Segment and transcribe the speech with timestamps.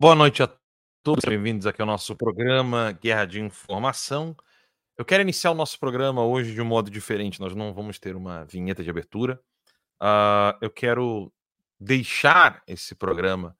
[0.00, 0.50] Boa noite a
[1.02, 4.34] todos, bem-vindos aqui ao nosso programa Guerra de Informação.
[4.96, 8.16] Eu quero iniciar o nosso programa hoje de um modo diferente, nós não vamos ter
[8.16, 9.38] uma vinheta de abertura.
[10.02, 11.30] Uh, eu quero
[11.78, 13.54] deixar esse programa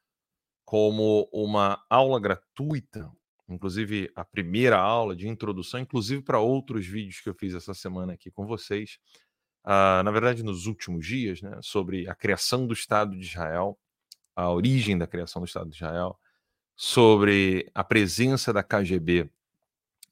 [0.65, 3.13] como uma aula gratuita,
[3.47, 8.15] inclusive a primeira aula de introdução, inclusive para outros vídeos que eu fiz essa semana
[8.15, 8.99] aqui com vocês.
[9.63, 13.79] Uh, na verdade, nos últimos dias, né, sobre a criação do Estado de Israel,
[14.35, 16.19] a origem da criação do Estado de Israel,
[16.83, 19.31] sobre a presença da KGB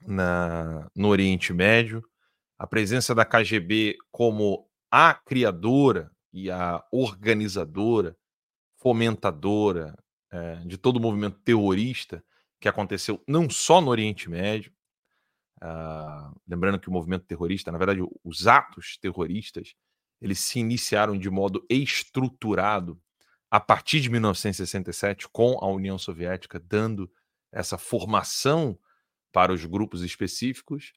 [0.06, 2.04] na, no Oriente Médio,
[2.58, 8.14] a presença da KGB como a criadora e a organizadora,
[8.77, 9.96] fomentadora
[10.30, 12.22] é, de todo o movimento terrorista
[12.60, 14.70] que aconteceu não só no Oriente Médio,
[15.62, 19.74] uh, lembrando que o movimento terrorista, na verdade, os atos terroristas,
[20.20, 23.00] eles se iniciaram de modo estruturado
[23.50, 27.10] a partir de 1967 com a União Soviética dando
[27.50, 28.78] essa formação
[29.32, 30.92] para os grupos específicos,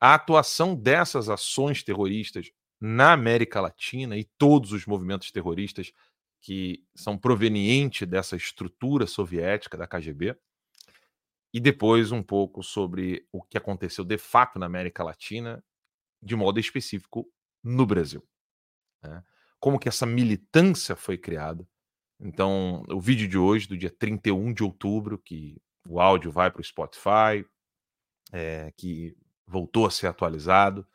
[0.00, 5.92] a atuação dessas ações terroristas na América Latina e todos os movimentos terroristas
[6.40, 10.36] que são provenientes dessa estrutura soviética da KGB,
[11.52, 15.64] e depois um pouco sobre o que aconteceu de fato na América Latina,
[16.22, 17.28] de modo específico
[17.62, 18.26] no Brasil.
[19.02, 19.24] Né?
[19.58, 21.66] Como que essa militância foi criada.
[22.20, 26.60] Então, o vídeo de hoje, do dia 31 de outubro, que o áudio vai para
[26.60, 27.46] o Spotify,
[28.32, 29.16] é, que
[29.46, 30.86] voltou a ser atualizado.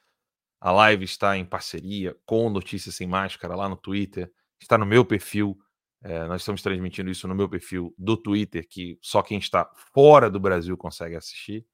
[0.60, 5.06] A live está em parceria com Notícias Sem Máscara lá no Twitter, está no meu
[5.06, 5.58] perfil.
[6.02, 10.30] É, nós estamos transmitindo isso no meu perfil do Twitter, que só quem está fora
[10.30, 11.66] do Brasil consegue assistir.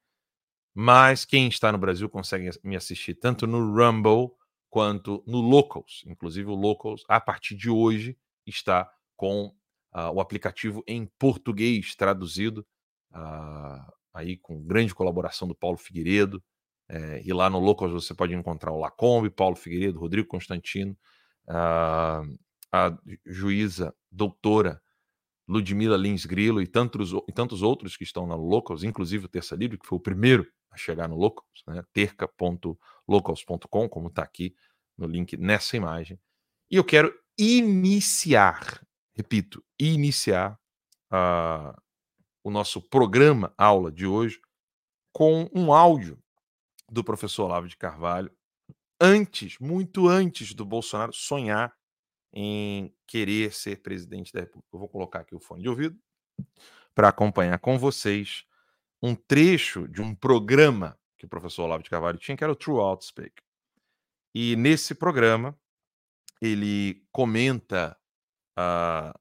[0.73, 4.29] Mas quem está no Brasil consegue me assistir tanto no Rumble
[4.69, 6.03] quanto no Locals.
[6.05, 8.89] Inclusive, o Locals, a partir de hoje, está
[9.19, 9.47] com
[9.93, 12.65] uh, o aplicativo em português traduzido.
[13.11, 16.41] Uh, aí com grande colaboração do Paulo Figueiredo.
[16.87, 20.97] É, e lá no Locals você pode encontrar o Lacombe, Paulo Figueiredo, Rodrigo Constantino,
[21.47, 22.23] a,
[22.71, 24.81] a juíza doutora
[25.47, 29.55] Ludmila Lins Grilo e tantos, e tantos outros que estão na Locals, inclusive o Terça
[29.55, 31.83] Livre, que foi o primeiro a chegar no Locals, né?
[31.93, 34.55] terca.locals.com, como está aqui
[34.97, 36.19] no link nessa imagem.
[36.71, 38.81] E eu quero iniciar,
[39.19, 40.57] repito, iniciar
[41.11, 41.77] uh,
[42.41, 44.39] o nosso programa aula de hoje
[45.11, 46.17] com um áudio
[46.89, 48.31] do professor Olavo de Carvalho,
[48.97, 51.75] antes, muito antes do Bolsonaro sonhar
[52.31, 54.69] em querer ser presidente da República.
[54.71, 55.99] Eu vou colocar aqui o fone de ouvido
[56.95, 58.45] para acompanhar com vocês
[59.03, 62.55] um trecho de um programa que o professor Olavo de Carvalho tinha, que era o
[62.55, 63.33] True Outspeak.
[64.33, 65.59] E nesse programa,
[66.41, 67.98] ele comenta
[68.59, 69.17] uh,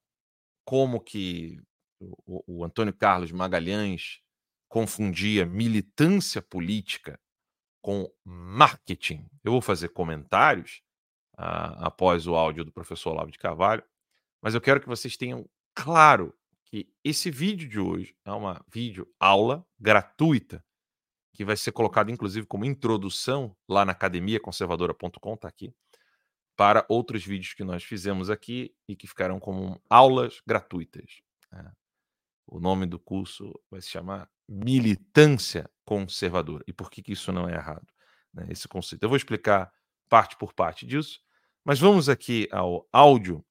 [0.64, 1.60] como que
[2.00, 4.20] o, o Antônio Carlos Magalhães
[4.68, 7.18] confundia militância política
[7.80, 9.26] com marketing.
[9.42, 10.82] Eu vou fazer comentários
[11.38, 13.82] uh, após o áudio do professor Olavo de Carvalho,
[14.42, 16.34] mas eu quero que vocês tenham claro
[16.66, 20.62] que esse vídeo de hoje é uma vídeo aula gratuita
[21.32, 25.72] que vai ser colocado inclusive como introdução lá na academiaconservadora.com, tá aqui,
[26.58, 31.22] para outros vídeos que nós fizemos aqui e que ficarão como aulas gratuitas.
[31.52, 31.72] Né?
[32.48, 36.64] O nome do curso vai se chamar Militância Conservadora.
[36.66, 37.86] E por que, que isso não é errado?
[38.34, 38.48] Né?
[38.50, 39.04] Esse conceito.
[39.04, 39.72] Eu vou explicar
[40.08, 41.20] parte por parte disso,
[41.64, 43.46] mas vamos aqui ao áudio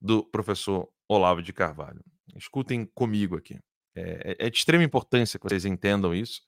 [0.00, 2.00] do professor Olavo de Carvalho.
[2.36, 3.58] Escutem comigo aqui.
[3.92, 6.40] É, é, é de extrema importância que vocês entendam isso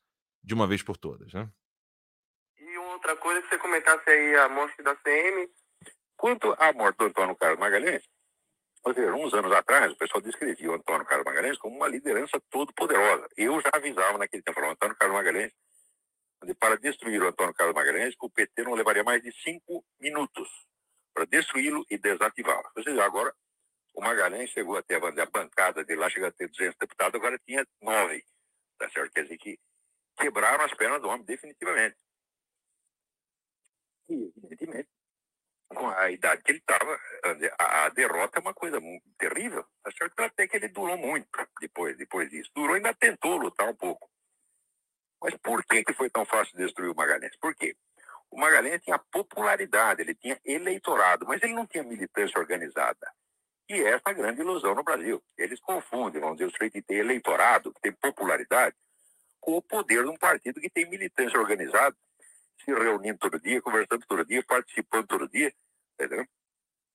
[0.45, 1.33] de uma vez por todas.
[1.33, 1.51] Né?
[2.57, 5.51] E outra coisa que você comentasse aí a morte da CM.
[6.25, 8.03] Quanto à morte do Antônio Carlos Magalhães,
[8.83, 12.41] ou seja, uns anos atrás, o pessoal descrevia o Antônio Carlos Magalhães como uma liderança
[12.49, 13.29] todo poderosa.
[13.37, 15.53] Eu já avisava naquele tempo, o Antônio Carlos Magalhães,
[16.59, 20.49] para destruir o Antônio Carlos Magalhães, o PT não levaria mais de cinco minutos
[21.13, 22.71] para destruí-lo e desativá-lo.
[22.75, 23.31] Ou seja, agora
[23.93, 27.67] o Magalhães chegou até a bancada dele lá, chegou a ter 200 deputados, agora tinha
[27.83, 28.25] nove.
[28.79, 29.13] Tá certo?
[29.13, 29.59] Quer dizer que
[30.17, 31.99] quebraram as pernas do homem definitivamente.
[34.09, 34.89] E, evidentemente,
[35.75, 36.99] com a idade que ele estava,
[37.59, 38.81] a, a, derrota é uma coisa
[39.19, 39.65] terrível.
[39.83, 40.21] Tá certo?
[40.21, 41.27] Até que ele durou muito
[41.61, 42.51] depois, depois disso.
[42.55, 44.09] Durou ainda tentou lutar um pouco.
[45.23, 47.37] Mas por que, que foi tão fácil destruir o Magalhães?
[47.37, 47.77] Por quê?
[48.31, 53.13] O Magalhães tinha popularidade, ele tinha eleitorado, mas ele não tinha militância organizada.
[53.69, 55.23] E essa é a grande ilusão no Brasil.
[55.39, 58.77] Eles confundem, vamos dizer, o sujeito que tem eleitorado, que tem popularidade,
[59.41, 61.97] com o poder de um partido que tem militância organizada
[62.65, 65.53] se reunindo todo dia, conversando todo dia, participando todo dia,
[65.95, 66.27] entendeu?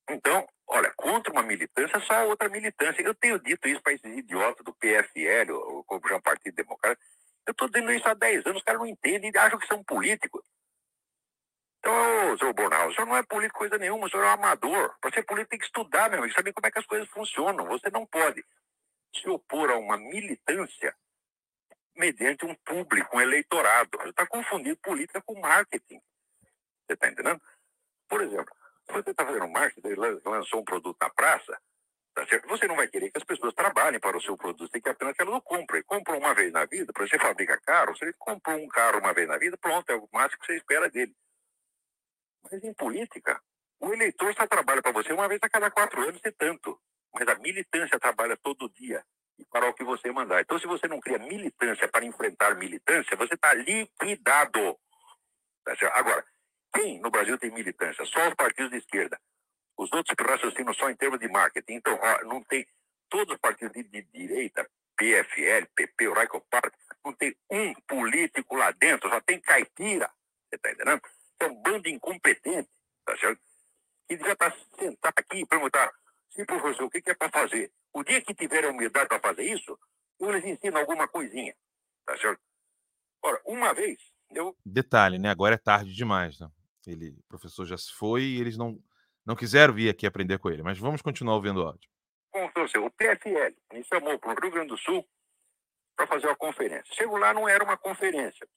[0.09, 3.01] Então, Olha, contra uma militância, só outra militância.
[3.01, 7.03] Eu tenho dito isso para esses idiotas do PFL, ou como já Partido Democrático.
[7.47, 10.43] Eu estou dizendo isso há 10 anos, os caras não entendem, acham que são políticos.
[11.79, 14.95] Então, senhor Bornal, o senhor não é político coisa nenhuma, o senhor é um amador.
[15.01, 17.65] Para ser político tem que estudar, meu amigo, saber como é que as coisas funcionam.
[17.65, 18.45] Você não pode
[19.15, 20.95] se opor a uma militância
[21.95, 23.97] mediante um público, um eleitorado.
[23.97, 25.99] Você está confundindo política com marketing.
[26.85, 27.41] Você está entendendo?
[28.07, 28.53] Por exemplo,
[28.93, 29.95] você está fazendo marketing,
[30.25, 31.59] lançou um produto na praça,
[32.13, 32.47] tá certo?
[32.47, 35.15] Você não vai querer que as pessoas trabalhem para o seu produto, tem que apenas
[35.15, 35.83] que elas o comprem.
[35.83, 39.27] Compram uma vez na vida, para você fabricar carro, você comprou um carro uma vez
[39.27, 41.15] na vida, pronto, é o máximo que você espera dele.
[42.43, 43.41] Mas em política,
[43.79, 46.79] o eleitor só trabalha para você uma vez a cada quatro anos e tanto.
[47.13, 49.03] Mas a militância trabalha todo dia
[49.37, 50.41] e para o que você mandar.
[50.41, 54.77] Então, se você não cria militância para enfrentar militância, você está liquidado.
[55.63, 56.25] Tá Agora,
[56.73, 58.05] quem no Brasil tem militância?
[58.05, 59.19] Só os partidos de esquerda.
[59.77, 61.73] Os outros raciocinam só em termos de marketing.
[61.73, 62.67] Então, não tem.
[63.09, 66.73] Todos os partidos de, de direita, PFL, PP, o Raico Park,
[67.03, 70.11] não tem um político lá dentro, só tem caipira.
[70.47, 71.01] Você está entendendo?
[71.39, 72.69] É um bando incompetente,
[73.05, 73.41] tá certo?
[74.07, 75.91] Que já está sentado aqui e perguntar,
[76.29, 77.71] sim, professor, o que, que é para fazer?
[77.93, 79.79] O dia que tiver a humildade para fazer isso,
[80.19, 81.55] eu lhes ensino alguma coisinha,
[82.05, 82.41] tá certo?
[83.23, 83.97] Ora, uma vez,
[84.31, 84.55] eu...
[84.65, 85.29] Detalhe, né?
[85.29, 86.49] Agora é tarde demais, né?
[86.87, 88.81] Ele, o professor já se foi e eles não,
[89.25, 91.89] não quiseram vir aqui aprender com ele, mas vamos continuar ouvindo o áudio.
[92.33, 95.07] O PFL me chamou para o Rio Grande do Sul
[95.95, 96.93] para fazer uma conferência.
[96.93, 98.47] Chego lá, não era uma conferência.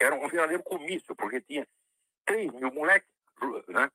[0.00, 1.66] Era um verdadeiro comício, porque tinha
[2.26, 3.08] 3 mil moleques,
[3.68, 3.90] né?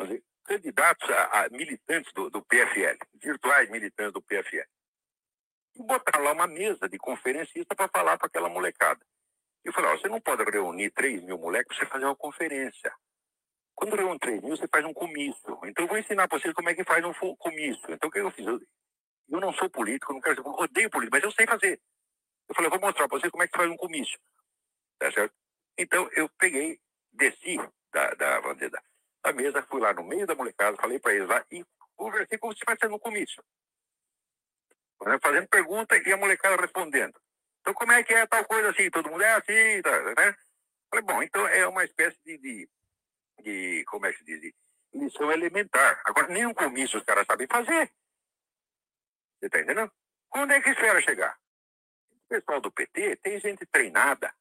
[0.00, 4.68] Dizer, candidatos a, a militantes do, do, PFL, virtuais militantes do PFL.
[5.76, 9.04] E botaram lá uma mesa de conferencista para falar para aquela molecada.
[9.64, 12.92] Eu falei, ó, você não pode reunir 3 mil moleques para você fazer uma conferência.
[13.74, 15.58] Quando reúne 3 mil, você faz um comício.
[15.64, 17.84] Então eu vou ensinar para vocês como é que faz um comício.
[17.88, 18.46] Então o que eu fiz?
[18.46, 18.60] Eu,
[19.28, 21.80] eu não sou político, não quero ser, eu odeio político, mas eu sei fazer.
[22.48, 24.18] Eu falei, eu vou mostrar para vocês como é que faz um comício.
[24.98, 25.34] Tá certo?
[25.78, 26.78] Então eu peguei,
[27.12, 27.56] desci
[27.92, 28.82] da, da, da,
[29.24, 31.64] da mesa, fui lá no meio da molecada, falei para eles lá e
[31.96, 33.42] conversei como se estivesse no comício.
[35.20, 37.20] Fazendo pergunta e a molecada respondendo.
[37.62, 38.90] Então, como é que é tal coisa assim?
[38.90, 40.36] Todo mundo é assim, tá, né?
[40.90, 42.68] Falei, bom, então é uma espécie de, de,
[43.40, 44.52] de como é que se diz,
[44.92, 46.02] lição elementar.
[46.04, 47.90] Agora, nenhum comício os caras sabem fazer.
[49.38, 49.90] Você está entendendo?
[50.28, 51.38] Quando é que espera chegar?
[52.10, 54.34] O pessoal do PT tem gente treinada.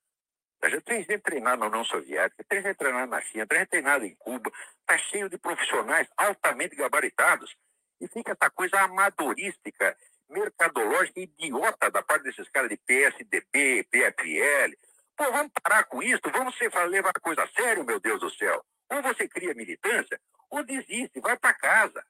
[0.59, 4.15] Tem gente treinada na União Soviética, tem gente treinada na China, tem gente treinada em
[4.15, 4.51] Cuba.
[4.81, 7.55] Está cheio de profissionais altamente gabaritados.
[7.99, 9.97] E fica essa coisa amadorística
[10.31, 14.75] mercadológica idiota da parte desses caras de PSDB, PFL.
[15.15, 16.55] Pô, vamos parar com isso, vamos
[16.89, 18.63] levar a coisa a sério, meu Deus do céu.
[18.89, 20.19] Ou você cria militância,
[20.49, 22.05] ou desiste, vai para casa,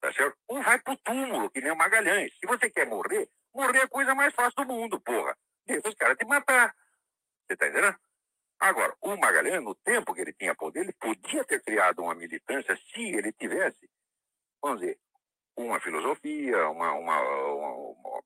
[0.00, 0.36] tá certo?
[0.48, 2.32] Ou vai pro túmulo, que nem o Magalhães.
[2.38, 5.36] Se você quer morrer, morrer é a coisa mais fácil do mundo, porra.
[5.64, 6.74] Deixa os caras te matar.
[7.46, 7.96] Você tá entendendo?
[8.58, 12.76] Agora, o Magalhães, no tempo que ele tinha poder, ele podia ter criado uma militância
[12.76, 13.88] se ele tivesse,
[14.62, 14.98] vamos dizer,
[15.56, 18.22] uma filosofia, uma, uma, uma,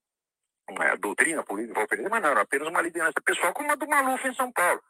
[0.69, 4.35] uma doutrina política mas não, era apenas uma liderança pessoal, como a do Maluf em
[4.35, 4.83] São Paulo.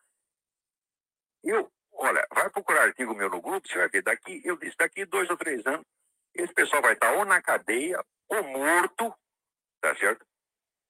[1.43, 5.05] Eu, olha, vai procurar artigo meu no grupo, você vai ver daqui, eu disse, daqui
[5.05, 5.87] dois ou três anos,
[6.35, 9.15] esse pessoal vai estar ou na cadeia, ou morto,
[9.81, 10.25] tá certo?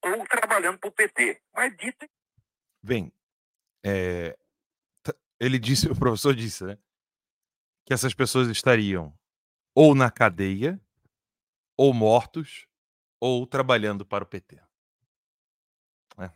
[0.02, 1.40] Ou trabalhando para o PT.
[1.54, 2.08] Mas dito.
[2.82, 3.12] Bem,
[3.84, 4.36] é,
[5.38, 6.78] ele disse, o professor disse, né?
[7.86, 9.12] Que essas pessoas estariam
[9.74, 10.80] ou na cadeia
[11.80, 12.66] ou mortos
[13.18, 14.60] ou trabalhando para o PT.
[16.18, 16.30] É.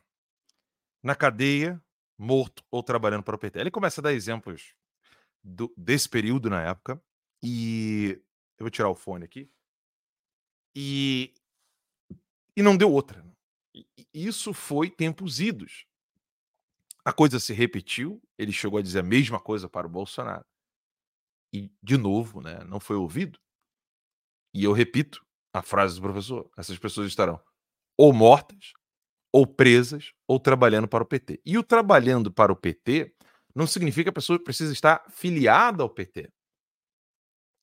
[1.03, 1.85] Na cadeia,
[2.17, 3.61] morto ou trabalhando para o PT.
[3.61, 4.75] Ele começa a dar exemplos
[5.43, 6.99] do, desse período na época
[7.43, 8.19] e
[8.59, 9.51] eu vou tirar o fone aqui
[10.75, 11.35] e
[12.57, 13.23] e não deu outra.
[13.23, 13.35] Né?
[14.15, 15.85] Isso foi tempos idos.
[17.05, 20.47] A coisa se repetiu, ele chegou a dizer a mesma coisa para o Bolsonaro.
[21.53, 23.39] E, de novo, né, não foi ouvido.
[24.55, 25.23] E eu repito,
[25.55, 26.51] a frase do professor.
[26.59, 27.41] Essas pessoas estarão
[27.97, 28.73] ou mortas,
[29.33, 31.41] ou presas, ou trabalhando para o PT.
[31.45, 33.15] E o trabalhando para o PT
[33.55, 36.31] não significa que a pessoa precisa estar filiada ao PT.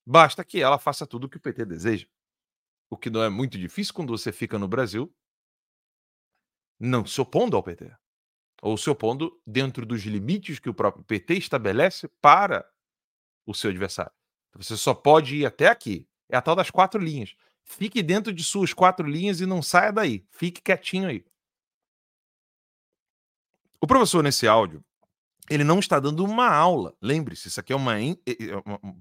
[0.05, 2.07] Basta que ela faça tudo o que o PT deseja.
[2.89, 5.13] O que não é muito difícil quando você fica no Brasil
[6.79, 7.93] não se opondo ao PT.
[8.61, 12.67] Ou se opondo dentro dos limites que o próprio PT estabelece para
[13.45, 14.11] o seu adversário.
[14.55, 16.07] Você só pode ir até aqui.
[16.29, 17.35] É a tal das quatro linhas.
[17.63, 20.25] Fique dentro de suas quatro linhas e não saia daí.
[20.31, 21.25] Fique quietinho aí.
[23.79, 24.83] O professor, nesse áudio,
[25.49, 26.95] ele não está dando uma aula.
[27.01, 27.93] Lembre-se, isso aqui é uma,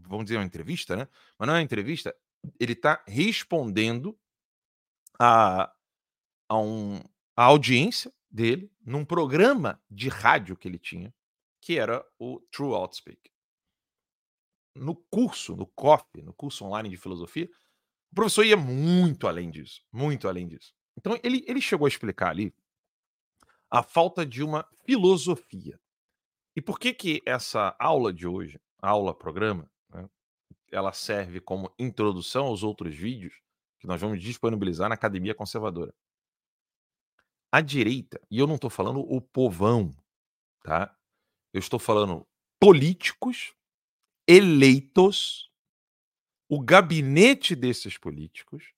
[0.03, 1.07] vamos dizer, uma entrevista, né?
[1.39, 2.15] Mas não é uma entrevista,
[2.59, 4.19] ele está respondendo
[5.19, 5.73] a,
[6.49, 6.99] a, um,
[7.37, 11.15] a audiência dele num programa de rádio que ele tinha,
[11.61, 13.31] que era o True Outspeak.
[14.75, 17.51] No curso, no COF, no curso online de filosofia,
[18.11, 20.75] o professor ia muito além disso, muito além disso.
[20.97, 22.55] Então ele, ele chegou a explicar ali
[23.71, 25.81] a falta de uma filosofia.
[26.57, 30.09] E por que que essa aula de hoje, aula programa, né,
[30.73, 33.35] ela serve como introdução aos outros vídeos
[33.79, 35.95] que nós vamos disponibilizar na Academia Conservadora.
[37.51, 39.97] A direita, e eu não estou falando o povão,
[40.63, 40.95] tá?
[41.53, 42.27] Eu estou falando
[42.61, 43.55] políticos
[44.27, 45.50] eleitos,
[46.51, 48.73] o gabinete desses políticos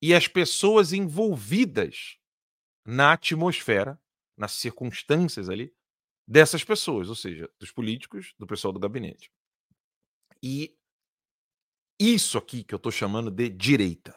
[0.00, 2.16] e as pessoas envolvidas
[2.86, 4.00] na atmosfera,
[4.36, 5.74] nas circunstâncias ali
[6.26, 9.32] dessas pessoas, ou seja, dos políticos, do pessoal do gabinete.
[10.40, 10.78] E
[11.98, 14.16] isso aqui que eu estou chamando de direita.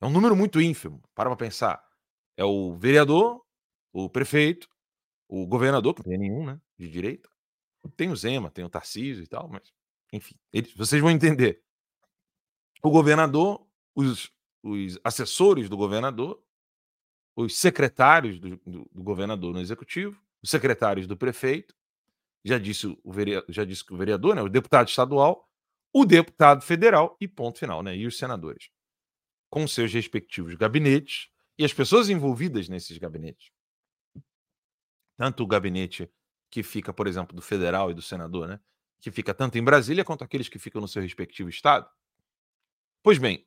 [0.00, 1.02] É um número muito ínfimo.
[1.16, 1.84] Para pensar.
[2.36, 3.44] É o vereador,
[3.92, 4.68] o prefeito,
[5.26, 6.60] o governador, que não tem nenhum, né?
[6.78, 7.28] De direita.
[7.96, 9.72] Tem o Zema, tem o Tarcísio e tal, mas,
[10.12, 11.60] enfim, eles, vocês vão entender.
[12.82, 14.30] O governador, os,
[14.62, 16.42] os assessores do governador,
[17.36, 21.74] os secretários do, do, do, governador no executivo, os secretários do prefeito,
[22.44, 25.48] já disse o vereador, já disse o vereador, né, o deputado estadual,
[25.92, 28.70] o deputado federal e ponto final, né, e os senadores,
[29.50, 33.50] com seus respectivos gabinetes e as pessoas envolvidas nesses gabinetes.
[35.16, 36.08] Tanto o gabinete
[36.50, 38.60] que fica, por exemplo, do federal e do senador, né,
[39.00, 41.88] que fica tanto em Brasília quanto aqueles que ficam no seu respectivo estado.
[43.08, 43.42] Pois bem,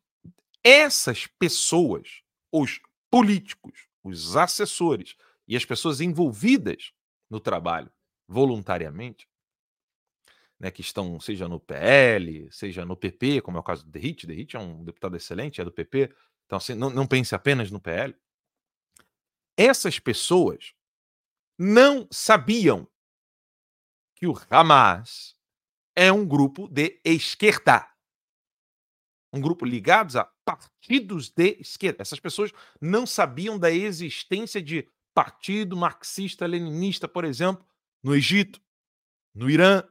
[0.63, 5.15] essas pessoas, os políticos, os assessores
[5.47, 6.91] e as pessoas envolvidas
[7.29, 7.91] no trabalho
[8.27, 9.29] voluntariamente,
[10.59, 14.25] né, que estão, seja no PL, seja no PP, como é o caso do Derrit,
[14.25, 16.11] Derrit é um deputado excelente, é do PP,
[16.47, 18.15] então assim, não, não pense apenas no PL.
[19.55, 20.73] Essas pessoas
[21.55, 22.87] não sabiam
[24.15, 25.35] que o Hamas
[25.95, 27.90] é um grupo de esquerda.
[29.33, 32.01] Um grupo ligados a partidos de esquerda.
[32.01, 37.65] Essas pessoas não sabiam da existência de partido marxista-leninista, por exemplo,
[38.03, 38.61] no Egito,
[39.33, 39.83] no Irã,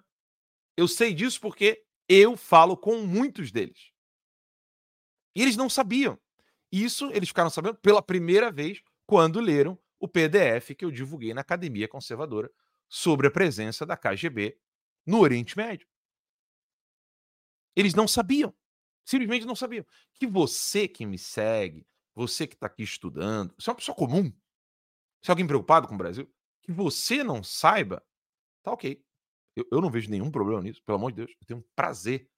[0.76, 3.92] eu sei disso porque eu falo com muitos deles.
[5.36, 6.18] E eles não sabiam.
[6.72, 11.42] Isso eles ficaram sabendo pela primeira vez quando leram o PDF que eu divulguei na
[11.42, 12.50] Academia Conservadora
[12.88, 14.58] sobre a presença da KGB
[15.06, 15.86] no Oriente Médio.
[17.76, 18.54] Eles não sabiam.
[19.10, 19.84] Simplesmente não sabiam.
[20.14, 24.32] Que você que me segue, você que está aqui estudando, você é uma pessoa comum,
[25.20, 28.04] se é alguém preocupado com o Brasil, que você não saiba,
[28.62, 29.04] tá ok.
[29.56, 31.32] Eu, eu não vejo nenhum problema nisso, pelo amor de Deus.
[31.40, 32.30] Eu tenho um prazer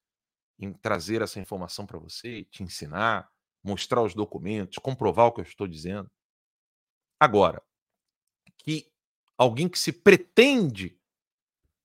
[0.58, 3.30] em trazer essa informação para você, te ensinar,
[3.62, 6.10] mostrar os documentos, comprovar o que eu estou dizendo.
[7.20, 7.62] Agora,
[8.56, 8.90] que
[9.36, 10.98] alguém que se pretende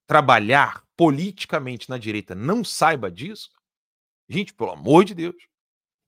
[0.07, 3.49] trabalhar politicamente na direita não saiba disso,
[4.29, 5.35] gente, pelo amor de Deus,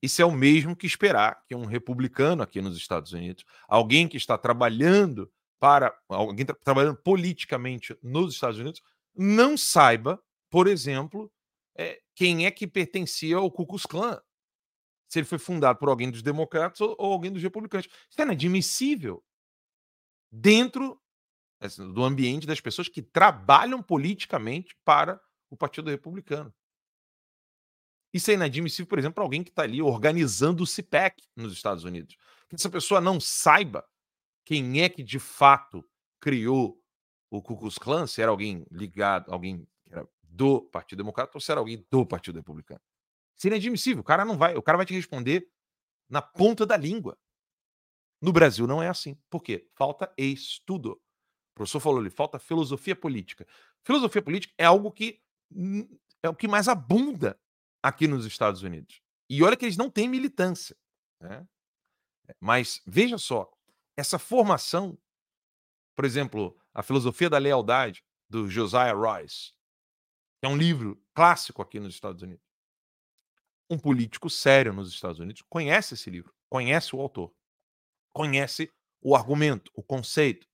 [0.02, 4.16] isso é o mesmo que esperar que um republicano aqui nos Estados Unidos, alguém que
[4.16, 8.80] está trabalhando para alguém tra trabalhando politicamente nos Estados Unidos,
[9.14, 11.30] não saiba, por exemplo,
[11.76, 14.20] é, quem é que pertencia ao Ku Klux Klan.
[15.08, 17.86] Se ele foi fundado por alguém dos democratas ou, ou alguém dos republicanos.
[18.08, 19.22] Isso é inadmissível
[20.30, 21.00] dentro
[21.60, 26.54] assim, do ambiente das pessoas que trabalham politicamente para o Partido Republicano.
[28.12, 31.84] Isso é inadmissível, por exemplo, para alguém que está ali organizando o CIPEC nos Estados
[31.84, 32.16] Unidos.
[32.48, 33.86] Que essa pessoa não saiba
[34.44, 35.88] quem é que de fato
[36.20, 36.82] criou
[37.30, 41.40] o Ku Klux Klan, se era alguém ligado, alguém que era do Partido Democrata ou
[41.40, 42.80] se era alguém do Partido Republicano.
[43.36, 44.00] Isso é inadmissível.
[44.00, 45.48] O cara não vai, o cara vai te responder
[46.08, 47.16] na ponta da língua.
[48.20, 49.16] No Brasil não é assim.
[49.30, 49.66] Por quê?
[49.74, 50.92] Falta estudo.
[51.52, 53.46] O professor falou ali, falta filosofia política.
[53.82, 55.22] Filosofia política é algo que
[56.22, 57.38] é o que mais abunda
[57.82, 59.00] aqui nos Estados Unidos.
[59.28, 60.76] E olha que eles não têm militância.
[61.20, 61.46] Né?
[62.38, 63.50] Mas veja só,
[63.96, 64.98] essa formação,
[65.94, 69.52] por exemplo, a Filosofia da Lealdade, do Josiah Royce,
[70.40, 72.44] que é um livro clássico aqui nos Estados Unidos.
[73.68, 77.32] Um político sério nos Estados Unidos conhece esse livro, conhece o autor,
[78.12, 80.48] conhece o argumento, o conceito.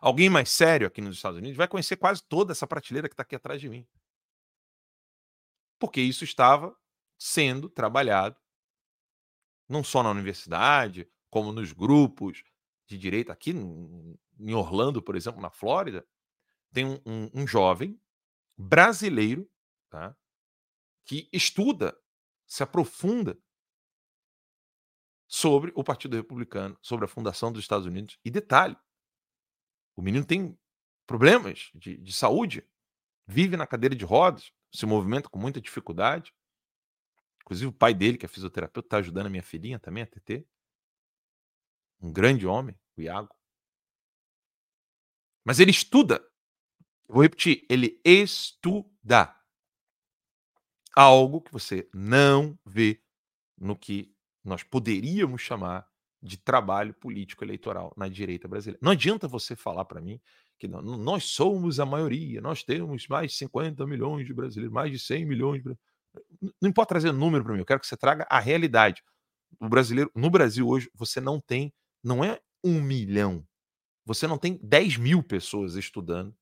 [0.00, 3.22] Alguém mais sério aqui nos Estados Unidos vai conhecer quase toda essa prateleira que está
[3.22, 3.86] aqui atrás de mim.
[5.82, 6.78] Porque isso estava
[7.18, 8.36] sendo trabalhado
[9.68, 12.44] não só na universidade, como nos grupos,
[12.86, 16.06] de direita, aqui em Orlando, por exemplo, na Flórida,
[16.72, 18.00] tem um, um, um jovem
[18.56, 19.50] brasileiro,
[19.90, 20.16] tá?
[21.04, 21.98] que estuda,
[22.46, 23.36] se aprofunda
[25.26, 28.20] sobre o Partido Republicano, sobre a fundação dos Estados Unidos.
[28.24, 28.76] E detalhe:
[29.96, 30.56] o menino tem
[31.08, 32.64] problemas de, de saúde,
[33.26, 36.32] vive na cadeira de rodas, se movimenta com muita dificuldade.
[37.42, 40.46] Inclusive, o pai dele, que é fisioterapeuta, está ajudando a minha filhinha também, a TT.
[42.00, 43.34] Um grande homem, o Iago.
[45.44, 46.24] Mas ele estuda.
[47.08, 49.36] Vou repetir, ele estuda
[50.94, 53.02] algo que você não vê
[53.58, 54.14] no que
[54.44, 55.86] nós poderíamos chamar
[56.22, 58.78] de trabalho político eleitoral na direita brasileira.
[58.82, 60.20] Não adianta você falar para mim
[60.58, 64.98] que nós somos a maioria, nós temos mais de 50 milhões de brasileiros, mais de
[64.98, 65.76] 100 milhões de
[66.60, 69.02] Não importa trazer número para mim, eu quero que você traga a realidade.
[69.60, 73.44] O brasileiro, no Brasil hoje, você não tem, não é um milhão,
[74.04, 76.34] você não tem 10 mil pessoas estudando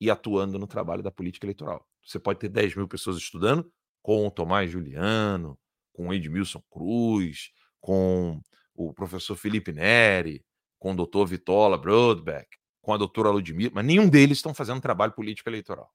[0.00, 1.86] e atuando no trabalho da política eleitoral.
[2.04, 3.70] Você pode ter 10 mil pessoas estudando
[4.02, 5.58] com o Tomás Juliano,
[5.92, 8.40] com o Edmilson Cruz, com
[8.74, 10.44] o professor Felipe Neri,
[10.78, 12.48] com o doutor Vitola Brodbeck,
[12.80, 15.92] com a doutora Ludmilla, mas nenhum deles estão fazendo trabalho político eleitoral.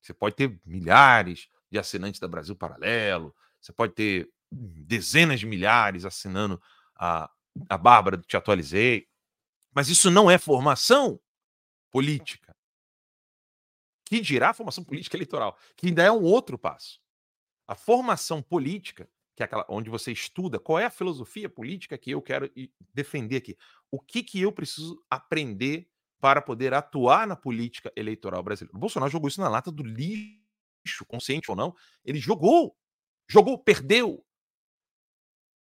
[0.00, 6.04] Você pode ter milhares de assinantes da Brasil Paralelo, você pode ter dezenas de milhares
[6.04, 6.60] assinando
[6.94, 7.30] a,
[7.68, 9.08] a Bárbara Te Atualizei,
[9.72, 11.18] mas isso não é formação
[11.90, 12.54] política.
[14.04, 17.00] Que dirá formação política eleitoral, que ainda é um outro passo.
[17.66, 22.10] A formação política, que é aquela onde você estuda qual é a filosofia política que
[22.10, 22.50] eu quero
[22.92, 23.56] defender aqui.
[23.90, 25.88] O que, que eu preciso aprender
[26.22, 28.76] para poder atuar na política eleitoral brasileira.
[28.76, 31.74] O Bolsonaro jogou isso na lata do lixo, consciente ou não.
[32.04, 32.78] Ele jogou,
[33.28, 34.24] jogou, perdeu.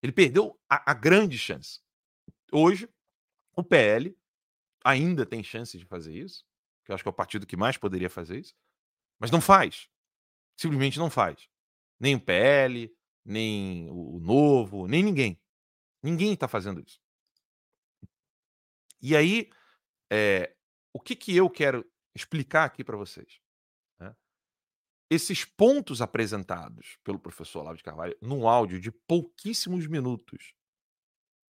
[0.03, 1.81] Ele perdeu a, a grande chance.
[2.53, 2.87] Hoje,
[3.57, 4.15] o PL
[4.85, 6.45] ainda tem chance de fazer isso,
[6.85, 8.55] que eu acho que é o partido que mais poderia fazer isso,
[9.19, 9.89] mas não faz.
[10.59, 11.49] Simplesmente não faz.
[11.99, 15.41] Nem o PL, nem o Novo, nem ninguém.
[16.03, 17.01] Ninguém está fazendo isso.
[19.01, 19.51] E aí,
[20.11, 20.55] é,
[20.93, 23.41] o que, que eu quero explicar aqui para vocês?
[23.99, 24.15] Né?
[25.11, 30.55] Esses pontos apresentados pelo professor Olavo de Carvalho num áudio de pouquíssimos minutos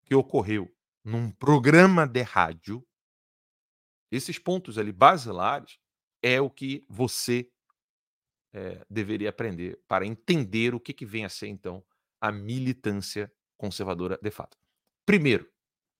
[0.05, 0.73] que ocorreu
[1.05, 2.87] num programa de rádio,
[4.11, 5.79] esses pontos ali basilares
[6.23, 7.51] é o que você
[8.57, 11.85] é, deveria aprender para entender o que, que vem a ser, então,
[12.19, 14.57] a militância conservadora de fato.
[15.05, 15.47] Primeiro,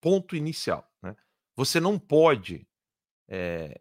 [0.01, 0.90] ponto inicial.
[1.03, 1.14] Né?
[1.55, 2.66] Você não pode
[3.29, 3.79] é,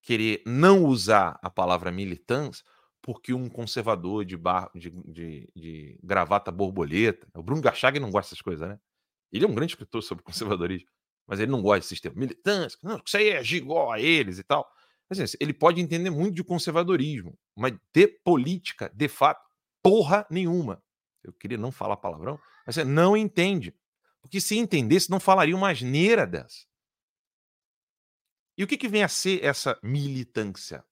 [0.00, 2.64] querer não usar a palavra militância
[3.02, 8.30] porque um conservador de, bar, de, de, de gravata borboleta, o Bruno Garchag não gosta
[8.30, 8.80] dessas coisas, né?
[9.30, 10.88] Ele é um grande escritor sobre conservadorismo,
[11.26, 12.16] mas ele não gosta desse sistema.
[12.16, 14.66] Militância, não, isso aí é igual a eles e tal.
[15.10, 19.44] Mas, assim, ele pode entender muito de conservadorismo, mas de política, de fato,
[19.82, 20.82] porra nenhuma.
[21.22, 23.74] Eu queria não falar palavrão, mas você não entende.
[24.20, 26.66] Porque se entendesse, não falaria uma asneira dessa.
[28.56, 30.84] E o que, que vem a ser essa militância?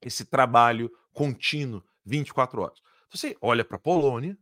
[0.00, 2.80] Esse trabalho contínuo, 24 horas.
[3.10, 4.38] Você olha para a Polônia,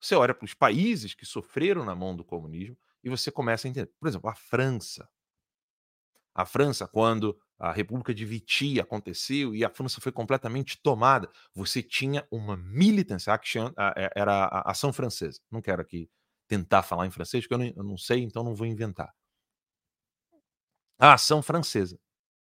[0.00, 3.70] você olha para os países que sofreram na mão do comunismo e você começa a
[3.70, 3.92] entender.
[3.98, 5.08] Por exemplo, a França.
[6.34, 11.82] A França, quando a República de Vichy aconteceu e a França foi completamente tomada, você
[11.82, 15.40] tinha uma militância, action, é, era a ação francesa.
[15.50, 16.08] Não quero aqui
[16.48, 19.14] tentar falar em francês, porque eu não, eu não sei, então não vou inventar.
[20.98, 21.98] A ação francesa.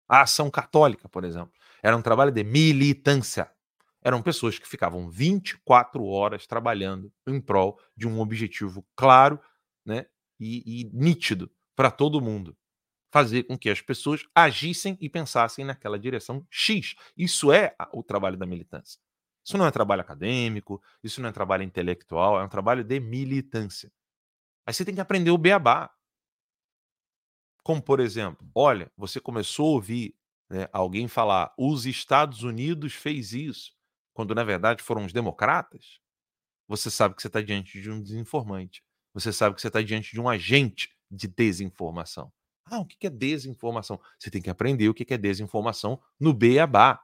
[0.09, 1.53] A ação católica, por exemplo.
[1.83, 3.51] Era um trabalho de militância
[4.03, 9.41] eram pessoas que ficavam 24 horas trabalhando em prol de um objetivo claro
[9.87, 10.07] né,
[10.41, 12.57] e, e nítido para todo mundo.
[13.13, 16.95] Fazer com que as pessoas agissem e pensassem naquela direção X.
[17.17, 18.99] Isso é o trabalho da militância.
[19.45, 23.93] Isso não é trabalho acadêmico, isso não é trabalho intelectual, é um trabalho de militância.
[24.67, 25.91] Aí você tem que aprender o beabá.
[27.63, 30.17] Como, por exemplo, olha, você começou a ouvir
[30.49, 33.73] né, alguém falar: os Estados Unidos fez isso
[34.13, 36.01] quando na verdade foram os democratas,
[36.69, 38.83] você sabe que você está diante de um desinformante.
[39.15, 42.33] Você sabe que você está diante de um agente de desinformação.
[42.67, 44.01] Ah, o que é desinformação?
[44.19, 47.01] Você tem que aprender o que é desinformação no beabá.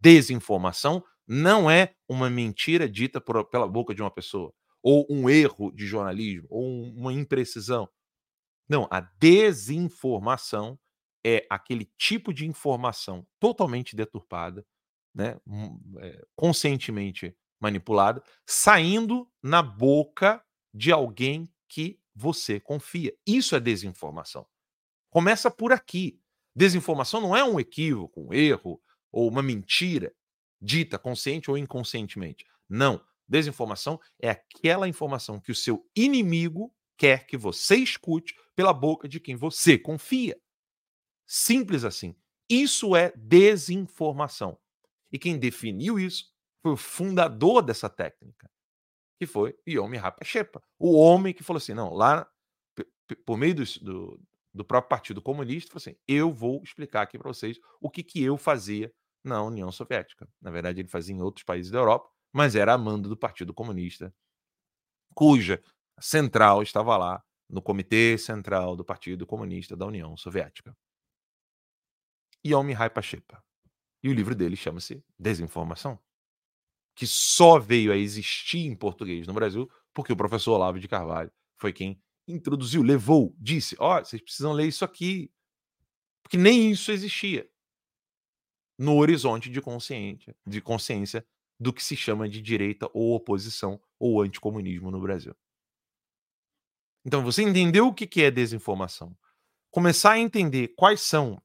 [0.00, 5.72] Desinformação não é uma mentira dita por, pela boca de uma pessoa, ou um erro
[5.72, 6.64] de jornalismo, ou
[6.94, 7.88] uma imprecisão.
[8.68, 10.78] Não, a desinformação
[11.24, 14.64] é aquele tipo de informação totalmente deturpada,
[15.14, 15.38] né,
[16.00, 23.14] é, conscientemente manipulada, saindo na boca de alguém que você confia.
[23.26, 24.46] Isso é desinformação.
[25.14, 26.20] Começa por aqui.
[26.56, 30.12] Desinformação não é um equívoco, um erro ou uma mentira.
[30.60, 32.44] dita consciente ou inconscientemente.
[32.68, 33.00] Não.
[33.28, 39.20] Desinformação é aquela informação que o seu inimigo quer que você escute pela boca de
[39.20, 40.36] quem você confia.
[41.24, 42.16] Simples assim.
[42.48, 44.58] Isso é desinformação.
[45.12, 48.50] E quem definiu isso foi o fundador dessa técnica,
[49.20, 52.28] que foi Yomi Rapacheppa, o homem que falou assim: não, lá
[53.24, 54.20] por meio do, do,
[54.54, 58.22] do próprio Partido Comunista, falou assim: eu vou explicar aqui para vocês o que, que
[58.22, 58.92] eu fazia
[59.24, 60.28] na União Soviética.
[60.40, 63.52] Na verdade, ele fazia em outros países da Europa, mas era a mando do Partido
[63.52, 64.14] Comunista,
[65.14, 65.62] cuja
[65.98, 70.76] central estava lá no Comitê Central do Partido Comunista da União Soviética.
[72.46, 73.42] Yomi Pachepa.
[74.02, 75.98] E o livro dele chama-se Desinformação,
[76.94, 81.32] que só veio a existir em português no Brasil porque o professor Olavo de Carvalho
[81.56, 85.30] foi quem introduziu, levou, disse: Ó, oh, vocês precisam ler isso aqui.
[86.22, 87.48] Porque nem isso existia
[88.78, 91.24] no horizonte de consciência, de consciência
[91.60, 95.36] do que se chama de direita ou oposição ou anticomunismo no Brasil.
[97.04, 99.16] Então, você entendeu o que é desinformação?
[99.70, 101.40] Começar a entender quais são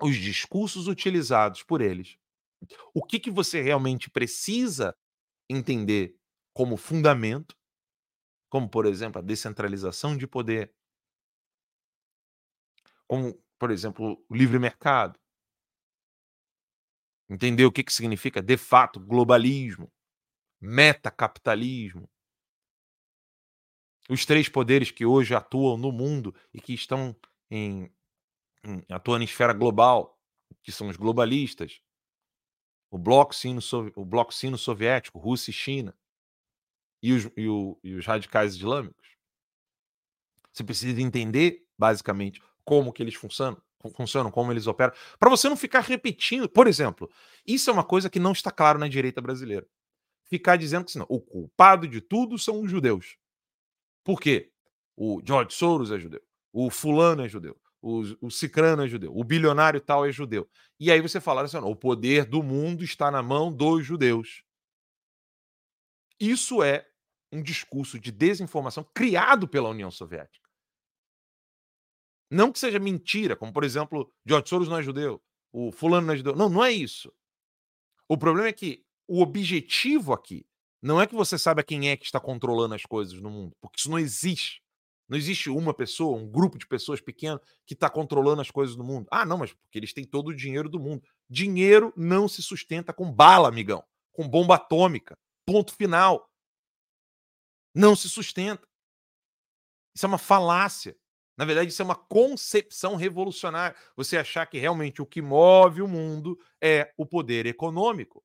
[0.00, 2.16] os discursos utilizados por eles.
[2.94, 4.96] O que, que você realmente precisa
[5.48, 6.16] entender
[6.52, 7.56] como fundamento,
[8.48, 10.72] como, por exemplo, a descentralização de poder,
[13.06, 15.18] como, por exemplo, o livre mercado.
[17.30, 19.92] Entender o que, que significa, de fato, globalismo,
[20.60, 22.08] metacapitalismo.
[24.08, 27.14] Os três poderes que hoje atuam no mundo e que estão
[27.50, 27.92] em
[28.64, 30.18] Hum, atuando em esfera global,
[30.62, 31.80] que são os globalistas,
[32.90, 33.60] o bloco sino,
[33.96, 35.94] o bloco sino soviético, Rússia e China,
[37.02, 39.08] e os, e, o, e os radicais islâmicos.
[40.52, 43.60] Você precisa entender, basicamente, como que eles funcionam,
[43.94, 46.48] funcionam, como eles operam, para você não ficar repetindo.
[46.48, 47.10] Por exemplo,
[47.46, 49.66] isso é uma coisa que não está claro na direita brasileira.
[50.24, 53.16] Ficar dizendo que assim, o culpado de tudo são os judeus.
[54.04, 54.50] Por quê?
[54.96, 56.20] O George Soros é judeu,
[56.52, 60.48] o fulano é judeu, o, o cicrano é judeu, o bilionário tal é judeu.
[60.80, 64.42] E aí você fala assim: o poder do mundo está na mão dos judeus.
[66.20, 66.86] Isso é
[67.32, 70.48] um discurso de desinformação criado pela União Soviética.
[72.30, 76.14] Não que seja mentira, como por exemplo, George Soros não é judeu, o fulano não
[76.14, 76.34] é judeu.
[76.34, 77.12] Não, não é isso.
[78.08, 80.46] O problema é que o objetivo aqui
[80.80, 83.80] não é que você saiba quem é que está controlando as coisas no mundo, porque
[83.80, 84.62] isso não existe.
[85.08, 88.84] Não existe uma pessoa, um grupo de pessoas pequeno que está controlando as coisas do
[88.84, 89.08] mundo.
[89.10, 91.02] Ah, não, mas porque eles têm todo o dinheiro do mundo.
[91.30, 95.18] Dinheiro não se sustenta com bala, amigão, com bomba atômica.
[95.48, 96.30] Ponto final.
[97.74, 98.68] Não se sustenta.
[99.96, 100.94] Isso é uma falácia.
[101.38, 103.74] Na verdade, isso é uma concepção revolucionária.
[103.96, 108.22] Você achar que realmente o que move o mundo é o poder econômico.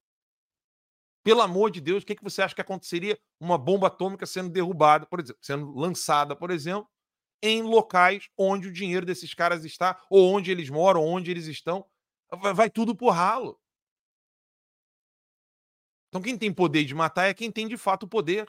[1.23, 4.49] Pelo amor de Deus, o que, que você acha que aconteceria uma bomba atômica sendo
[4.49, 6.89] derrubada, por exemplo, sendo lançada, por exemplo,
[7.41, 11.85] em locais onde o dinheiro desses caras está, ou onde eles moram, onde eles estão?
[12.53, 13.57] Vai, tudo por ralo.
[16.13, 18.47] Então, quem tem poder de matar é quem tem de fato o poder.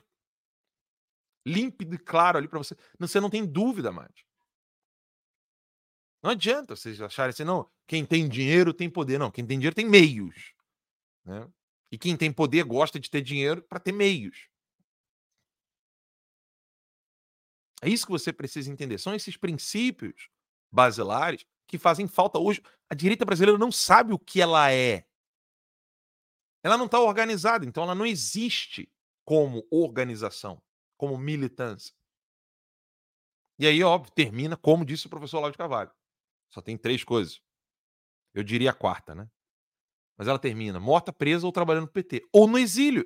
[1.47, 2.77] Límpido e claro ali para você.
[2.99, 4.13] Você não tem dúvida mais.
[6.23, 9.19] Não adianta vocês acharem assim, não, quem tem dinheiro tem poder.
[9.19, 10.53] Não, quem tem dinheiro tem meios.
[11.25, 11.51] Né?
[11.91, 14.51] E quem tem poder gosta de ter dinheiro para ter meios.
[17.81, 18.99] É isso que você precisa entender.
[18.99, 20.29] São esses princípios
[20.71, 22.61] basilares que fazem falta hoje.
[22.91, 25.07] A direita brasileira não sabe o que ela é.
[26.65, 28.91] Ela não está organizada, então ela não existe
[29.23, 30.63] como organização,
[30.97, 31.95] como militância.
[33.59, 35.93] E aí, óbvio, termina como disse o professor Olavo de Carvalho.
[36.51, 37.41] Só tem três coisas.
[38.33, 39.31] Eu diria a quarta, né?
[40.17, 42.23] Mas ela termina morta, presa ou trabalhando no PT.
[42.33, 43.05] Ou no exílio.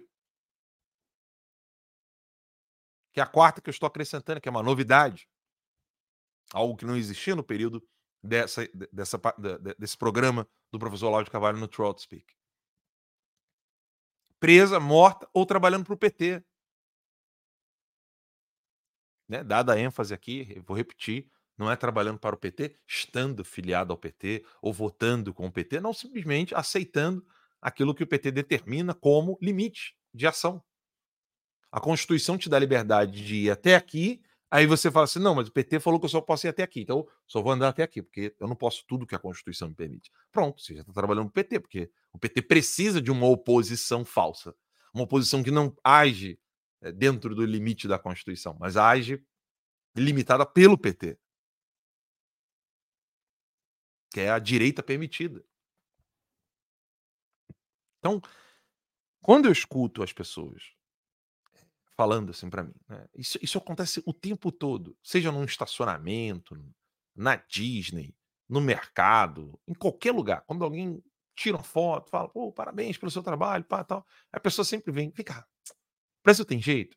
[3.12, 5.28] Que é a quarta que eu estou acrescentando, que é uma novidade.
[6.52, 7.86] Algo que não existia no período
[8.22, 9.20] dessa, dessa,
[9.78, 12.38] desse programa do professor Olavo de Carvalho no Trout Speak.
[14.40, 16.42] Presa, morta ou trabalhando para o PT.
[19.28, 19.44] Né?
[19.44, 23.98] Dada a ênfase aqui, vou repetir, não é trabalhando para o PT, estando filiado ao
[23.98, 27.26] PT ou votando com o PT, não simplesmente aceitando
[27.60, 30.62] aquilo que o PT determina como limite de ação.
[31.70, 35.48] A Constituição te dá liberdade de ir até aqui, aí você fala assim: não, mas
[35.48, 37.82] o PT falou que eu só posso ir até aqui, então só vou andar até
[37.82, 40.10] aqui, porque eu não posso tudo que a Constituição me permite.
[40.32, 44.54] Pronto, você já está trabalhando no PT, porque o PT precisa de uma oposição falsa,
[44.94, 46.38] uma oposição que não age
[46.82, 49.22] eh, dentro do limite da Constituição, mas age
[49.96, 51.18] limitada pelo PT
[54.10, 55.44] que é a direita permitida.
[57.98, 58.20] Então,
[59.20, 60.72] Quando eu escuto as pessoas
[61.98, 66.56] falando assim para mim, né, isso, isso acontece o tempo todo, seja num estacionamento,
[67.12, 68.14] na Disney,
[68.48, 70.44] no mercado, em qualquer lugar.
[70.46, 71.02] Quando alguém
[71.36, 74.06] tira uma foto, fala, pô, parabéns pelo seu trabalho, pá, tal.
[74.32, 75.44] A pessoa sempre vem, vem cá,
[76.24, 76.96] Brasil tem jeito?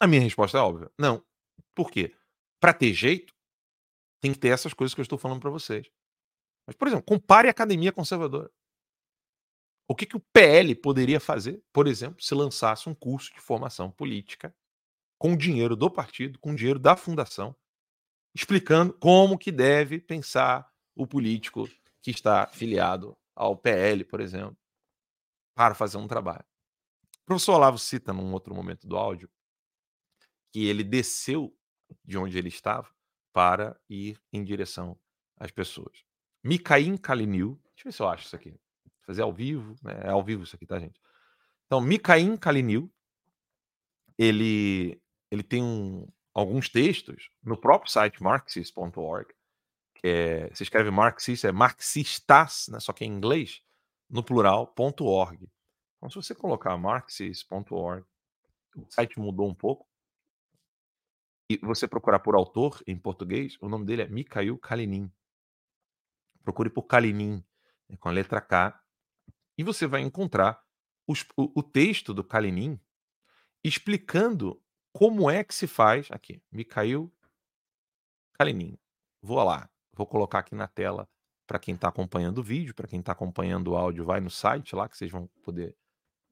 [0.00, 1.24] A minha resposta é óbvia, não.
[1.74, 2.14] Por quê?
[2.60, 3.34] Para ter jeito,
[4.20, 5.90] tem que ter essas coisas que eu estou falando para vocês.
[6.64, 8.50] Mas, por exemplo, compare a academia conservadora.
[9.90, 13.90] O que, que o PL poderia fazer, por exemplo, se lançasse um curso de formação
[13.90, 14.54] política
[15.18, 17.56] com dinheiro do partido, com dinheiro da fundação,
[18.32, 21.68] explicando como que deve pensar o político
[22.00, 24.56] que está filiado ao PL, por exemplo,
[25.56, 26.46] para fazer um trabalho.
[27.22, 29.28] O professor Olavo cita num outro momento do áudio
[30.52, 31.52] que ele desceu
[32.04, 32.88] de onde ele estava
[33.32, 34.96] para ir em direção
[35.36, 36.04] às pessoas.
[36.44, 38.56] Mikhail Kalinil, deixa eu ver se eu acho isso aqui.
[39.10, 40.02] Fazer ao vivo, né?
[40.04, 41.00] é ao vivo isso aqui, tá, gente?
[41.66, 42.88] Então, Mikhail Kalinil,
[44.16, 49.34] ele, ele tem um, alguns textos no próprio site marxist.org,
[49.96, 53.60] que é, se escreve marxist, é marxistas, né, só que em inglês,
[54.08, 55.50] no plural, .org.
[55.96, 58.06] Então, se você colocar marxist.org,
[58.76, 59.88] o site mudou um pouco,
[61.48, 65.10] e você procurar por autor em português, o nome dele é Mikhail Kalinin.
[66.44, 67.44] Procure por Kalinin,
[67.88, 68.79] né, com a letra K,
[69.60, 70.58] e você vai encontrar
[71.06, 72.80] os, o, o texto do Kalinin
[73.62, 74.58] explicando
[74.90, 76.10] como é que se faz?
[76.10, 77.12] Aqui, Mikhail
[78.38, 78.78] Kalinin.
[79.20, 81.06] Vou lá, vou colocar aqui na tela
[81.46, 84.74] para quem está acompanhando o vídeo, para quem está acompanhando o áudio, vai no site
[84.74, 85.76] lá que vocês vão poder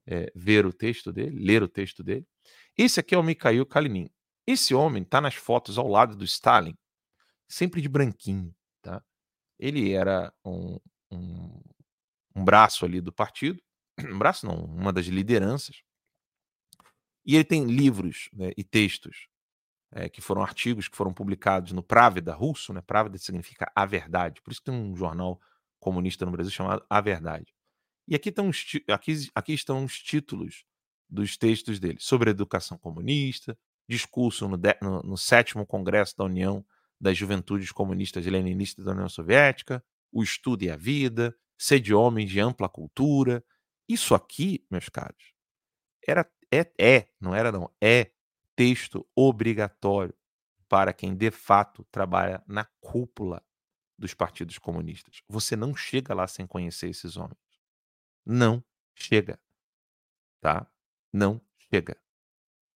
[0.07, 2.27] é, ver o texto dele, ler o texto dele.
[2.79, 4.09] Esse aqui é o Mikhail Kalinin.
[4.47, 6.75] Esse homem está nas fotos ao lado do Stalin,
[7.47, 9.05] sempre de branquinho, tá?
[9.59, 10.79] Ele era um,
[11.11, 11.61] um,
[12.38, 13.61] um braço ali do partido,
[13.98, 15.83] um braço não, uma das lideranças,
[17.24, 19.29] e ele tem livros né, e textos
[19.90, 22.81] é, que foram artigos que foram publicados no Pravda russo, né?
[22.81, 25.40] Pravda significa a verdade, por isso tem um jornal
[25.79, 27.55] comunista no Brasil chamado A Verdade.
[28.07, 30.64] E aqui estão os, aqui, aqui estão os títulos
[31.09, 36.24] dos textos dele sobre a educação comunista, discurso no, de, no, no sétimo Congresso da
[36.24, 36.64] União
[37.01, 42.31] das Juventudes Comunistas Leninistas da União Soviética, o estudo e a vida, ser de homens
[42.31, 43.44] de ampla cultura.
[43.88, 45.35] Isso aqui, meus caros,
[46.07, 48.12] era é, é, não era não, é
[48.57, 50.14] texto obrigatório
[50.68, 53.44] para quem de fato trabalha na cúpula
[53.99, 55.23] dos partidos comunistas.
[55.29, 57.38] Você não chega lá sem conhecer esses homens.
[58.25, 58.62] Não
[58.94, 59.40] chega.
[60.40, 60.71] Tá?
[61.12, 61.40] Não
[61.71, 62.01] chega.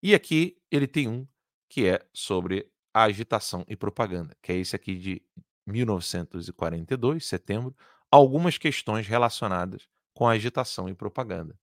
[0.01, 1.27] E aqui ele tem um
[1.69, 5.21] que é sobre a agitação e propaganda, que é esse aqui de
[5.65, 7.75] 1942, setembro,
[8.11, 11.57] algumas questões relacionadas com agitação e propaganda.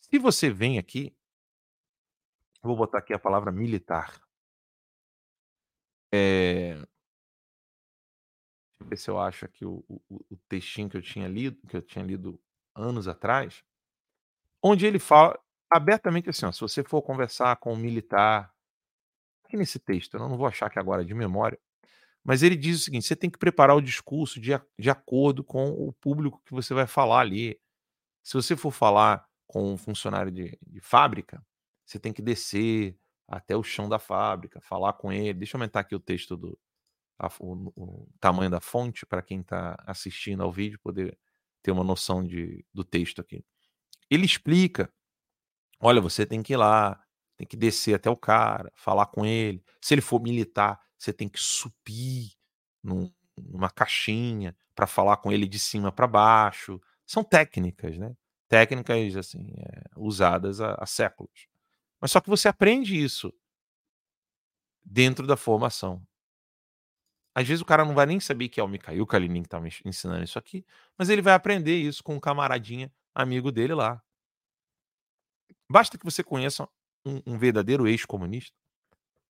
[0.00, 1.16] Se você vem aqui
[2.62, 4.20] Vou botar aqui a palavra militar.
[6.12, 6.74] É...
[6.74, 6.88] Deixa
[8.80, 11.76] eu ver se eu acho aqui o, o, o textinho que eu tinha lido, que
[11.76, 12.40] eu tinha lido
[12.74, 13.64] anos atrás,
[14.62, 15.38] onde ele fala
[15.70, 18.54] abertamente assim, ó, se você for conversar com um militar,
[19.44, 21.58] aqui nesse texto, eu não vou achar que agora de memória,
[22.24, 25.68] mas ele diz o seguinte: você tem que preparar o discurso de, de acordo com
[25.70, 27.58] o público que você vai falar ali.
[28.22, 31.44] Se você for falar com um funcionário de, de fábrica,
[31.84, 35.34] você tem que descer até o chão da fábrica, falar com ele.
[35.34, 36.58] Deixa eu aumentar aqui o texto do
[37.18, 41.18] a, o, o, tamanho da fonte para quem está assistindo ao vídeo poder
[41.62, 43.44] ter uma noção de, do texto aqui.
[44.10, 44.92] Ele explica:
[45.80, 47.02] olha, você tem que ir lá,
[47.36, 49.62] tem que descer até o cara, falar com ele.
[49.80, 52.32] Se ele for militar, você tem que subir
[52.82, 56.80] num, numa caixinha para falar com ele de cima para baixo.
[57.06, 58.14] São técnicas, né?
[58.48, 61.48] Técnicas assim é, usadas há, há séculos.
[61.98, 63.32] Mas só que você aprende isso
[64.84, 66.06] dentro da formação.
[67.34, 69.58] Às vezes o cara não vai nem saber que é o Mikhail Kalinin que está
[69.60, 70.66] me ensinando isso aqui,
[70.98, 74.02] mas ele vai aprender isso com um camaradinha amigo dele lá.
[75.70, 76.68] Basta que você conheça
[77.06, 78.59] um, um verdadeiro ex-comunista,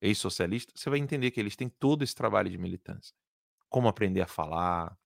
[0.01, 3.15] ex-socialista, você vai entender que eles têm todo esse trabalho de militância.
[3.69, 4.99] Como aprender a falar,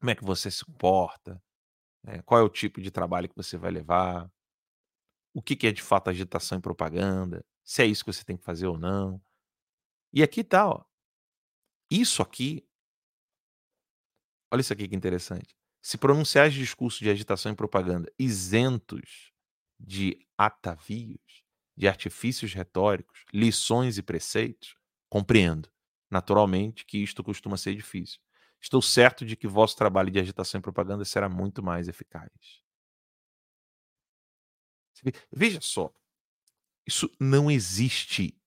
[0.00, 1.42] como é que você se comporta,
[2.06, 4.30] é, qual é o tipo de trabalho que você vai levar,
[5.34, 8.36] o que, que é de fato agitação e propaganda, se é isso que você tem
[8.36, 9.20] que fazer ou não.
[10.12, 10.84] E aqui tá, ó.
[11.90, 12.66] Isso aqui.
[14.52, 15.54] Olha isso aqui que interessante.
[15.82, 19.32] Se pronunciar discursos de agitação e propaganda isentos
[19.78, 21.39] de atavios,
[21.80, 24.76] de artifícios retóricos, lições e preceitos,
[25.08, 25.66] compreendo,
[26.10, 28.20] naturalmente, que isto costuma ser difícil.
[28.60, 32.28] Estou certo de que vosso trabalho de agitação e propaganda será muito mais eficaz.
[35.32, 35.90] Veja só,
[36.86, 38.38] isso não existe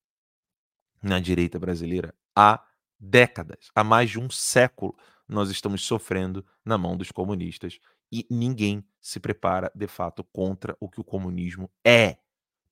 [1.02, 2.64] na direita brasileira há
[3.00, 4.96] décadas, há mais de um século.
[5.28, 7.80] Nós estamos sofrendo na mão dos comunistas
[8.12, 12.20] e ninguém se prepara de fato contra o que o comunismo é.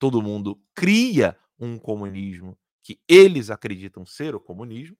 [0.02, 4.98] Todo mundo cria um comunismo que eles acreditam ser o comunismo,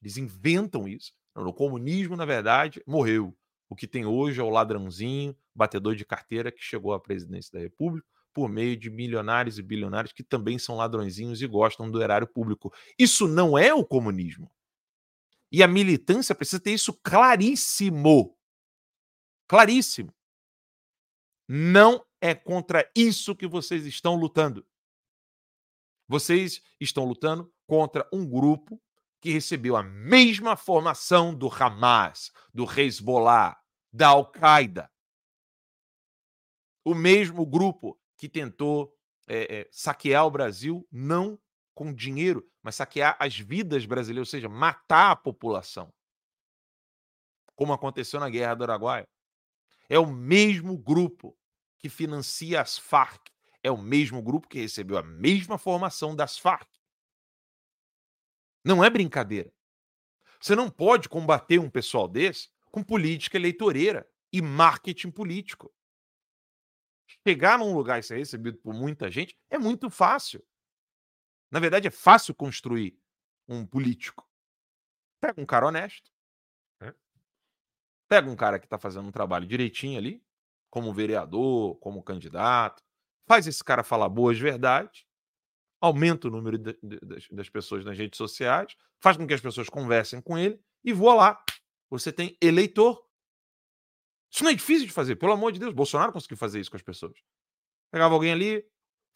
[0.00, 1.12] eles inventam isso.
[1.34, 3.36] O comunismo, na verdade, morreu.
[3.68, 7.60] O que tem hoje é o ladrãozinho, batedor de carteira que chegou à presidência da
[7.60, 12.26] República por meio de milionários e bilionários que também são ladrõezinhos e gostam do erário
[12.26, 12.72] público.
[12.98, 14.50] Isso não é o comunismo.
[15.52, 18.34] E a militância precisa ter isso claríssimo.
[19.46, 20.10] Claríssimo.
[21.46, 24.64] Não é contra isso que vocês estão lutando.
[26.06, 28.80] Vocês estão lutando contra um grupo
[29.20, 33.60] que recebeu a mesma formação do Hamas, do Hezbollah,
[33.92, 34.88] da Al-Qaeda.
[36.84, 41.36] O mesmo grupo que tentou é, é, saquear o Brasil, não
[41.74, 45.92] com dinheiro, mas saquear as vidas brasileiras, ou seja, matar a população.
[47.56, 49.08] Como aconteceu na Guerra do Araguaia.
[49.88, 51.36] É o mesmo grupo
[51.82, 53.28] que financia as Farc.
[53.62, 56.68] É o mesmo grupo que recebeu a mesma formação das Farc.
[58.64, 59.52] Não é brincadeira.
[60.40, 65.74] Você não pode combater um pessoal desse com política eleitoreira e marketing político.
[67.26, 70.44] Chegar num lugar e ser recebido por muita gente é muito fácil.
[71.50, 72.98] Na verdade, é fácil construir
[73.46, 74.28] um político.
[75.20, 76.10] Pega um cara honesto.
[76.80, 76.94] Né?
[78.08, 80.24] Pega um cara que está fazendo um trabalho direitinho ali,
[80.72, 82.82] como vereador, como candidato.
[83.28, 85.04] Faz esse cara falar boas verdades.
[85.78, 86.98] Aumenta o número de, de,
[87.30, 88.74] das pessoas nas redes sociais.
[88.98, 90.58] Faz com que as pessoas conversem com ele.
[90.82, 91.44] E voa lá.
[91.90, 93.06] Você tem eleitor.
[94.32, 95.74] Isso não é difícil de fazer, pelo amor de Deus.
[95.74, 97.20] Bolsonaro conseguiu fazer isso com as pessoas.
[97.90, 98.66] Pegava alguém ali,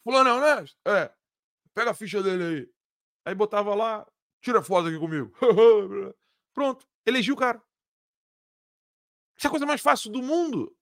[0.03, 0.77] fulano é honesto?
[0.87, 1.11] É.
[1.73, 2.69] Pega a ficha dele aí.
[3.25, 4.07] Aí botava lá,
[4.43, 5.33] tira foto aqui comigo.
[6.53, 7.59] Pronto, elegiu o cara.
[9.35, 10.76] Isso é a coisa mais fácil do mundo.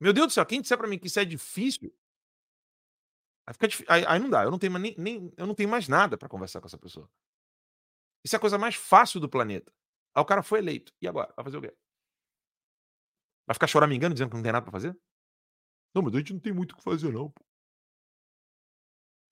[0.00, 1.92] Meu Deus do céu, quem disser pra mim que isso é difícil,
[3.46, 4.44] aí, fica aí, aí não dá.
[4.44, 6.78] Eu não tenho mais, nem, nem, eu não tenho mais nada para conversar com essa
[6.78, 7.10] pessoa.
[8.24, 9.72] Isso é a coisa mais fácil do planeta.
[10.14, 10.92] Aí o cara foi eleito.
[11.00, 11.32] E agora?
[11.36, 11.74] Vai fazer o quê?
[13.46, 14.98] Vai ficar choramingando dizendo que não tem nada pra fazer?
[15.94, 17.30] Não, mas a gente não tem muito o que fazer, não.
[17.30, 17.44] Pô.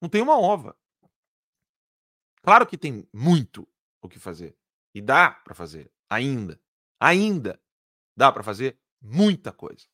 [0.01, 0.77] Não tem uma ova.
[2.43, 3.67] Claro que tem muito
[4.03, 4.57] o que fazer.
[4.95, 5.91] E dá para fazer.
[6.09, 6.61] Ainda.
[7.01, 7.61] Ainda
[8.17, 9.89] dá para fazer muita coisa.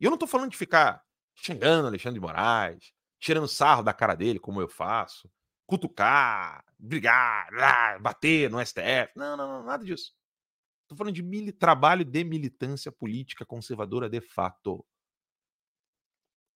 [0.00, 1.02] E eu não tô falando de ficar
[1.34, 5.30] xingando Alexandre de Moraes, tirando sarro da cara dele, como eu faço,
[5.66, 9.12] cutucar, brigar, bater no STF.
[9.16, 10.14] Não, não, não, nada disso.
[10.82, 14.86] Estou falando de trabalho de militância política conservadora de fato.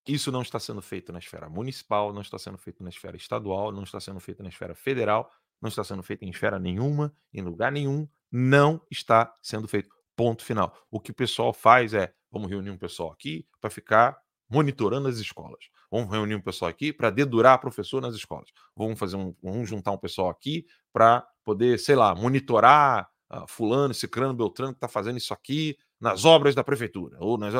[0.06, 3.72] Isso não está sendo feito na esfera municipal, não está sendo feito na esfera estadual,
[3.72, 7.42] não está sendo feito na esfera federal, não está sendo feito em esfera nenhuma, em
[7.42, 9.94] lugar nenhum, não está sendo feito.
[10.20, 10.76] Ponto final.
[10.90, 14.18] O que o pessoal faz é: vamos reunir um pessoal aqui para ficar
[14.50, 15.70] monitorando as escolas.
[15.90, 18.50] Vamos reunir um pessoal aqui para dedurar professor nas escolas.
[18.76, 23.94] Vamos fazer um, vamos juntar um pessoal aqui para poder, sei lá, monitorar uh, fulano,
[23.94, 27.16] ciclano, beltrano que está fazendo isso aqui nas obras da prefeitura.
[27.18, 27.54] ou nas...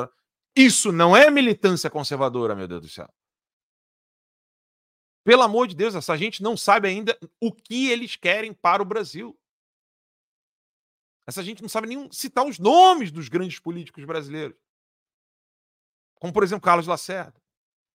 [0.54, 3.10] Isso não é militância conservadora, meu Deus do céu.
[5.24, 8.86] Pelo amor de Deus, essa gente não sabe ainda o que eles querem para o
[8.86, 9.34] Brasil.
[11.30, 14.58] Essa gente não sabe nem citar os nomes dos grandes políticos brasileiros.
[16.16, 17.40] Como, por exemplo, Carlos Lacerda.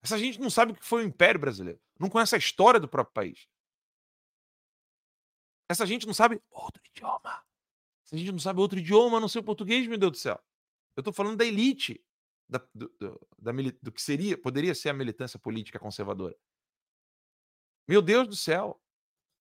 [0.01, 1.77] Essa gente não sabe o que foi o Império Brasileiro.
[1.99, 3.45] Não conhece a história do próprio país.
[5.69, 7.43] Essa gente não sabe outro idioma.
[8.05, 10.41] Se a gente não sabe outro idioma, não sei o português, meu Deus do céu.
[10.95, 12.01] Eu estou falando da elite,
[12.47, 13.51] da, do, do, da,
[13.83, 16.37] do que seria, poderia ser a militância política conservadora.
[17.85, 18.81] Meu Deus do céu.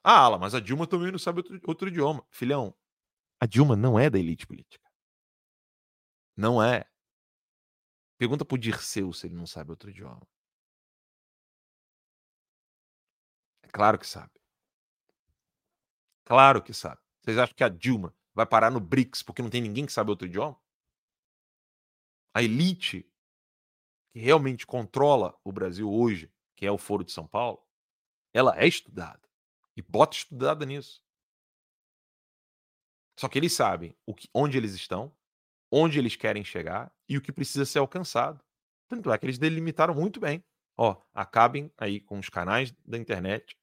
[0.02, 2.27] Ah, Ala, mas a Dilma também não sabe outro, outro idioma.
[2.29, 2.77] Filhão,
[3.45, 4.90] a Dilma não é da elite política.
[6.35, 6.90] Não é.
[8.17, 10.27] Pergunta pro Dirceu se ele não sabe outro idioma.
[13.63, 14.33] É claro que sabe.
[16.25, 17.03] Claro que sabe.
[17.21, 20.09] Vocês acham que a Dilma vai parar no BRICS porque não tem ninguém que sabe
[20.09, 20.59] outro idioma?
[22.33, 23.07] A elite
[24.11, 27.63] que realmente controla o Brasil hoje, que é o Foro de São Paulo,
[28.33, 29.29] ela é estudada.
[29.77, 31.04] E bota estudada nisso.
[33.19, 35.12] Só que eles sabem o que, onde eles estão,
[35.71, 38.40] onde eles querem chegar e o que precisa ser alcançado.
[38.88, 40.44] Tanto é que eles delimitaram muito bem.
[40.77, 43.56] Ó, acabem aí com os canais da internet,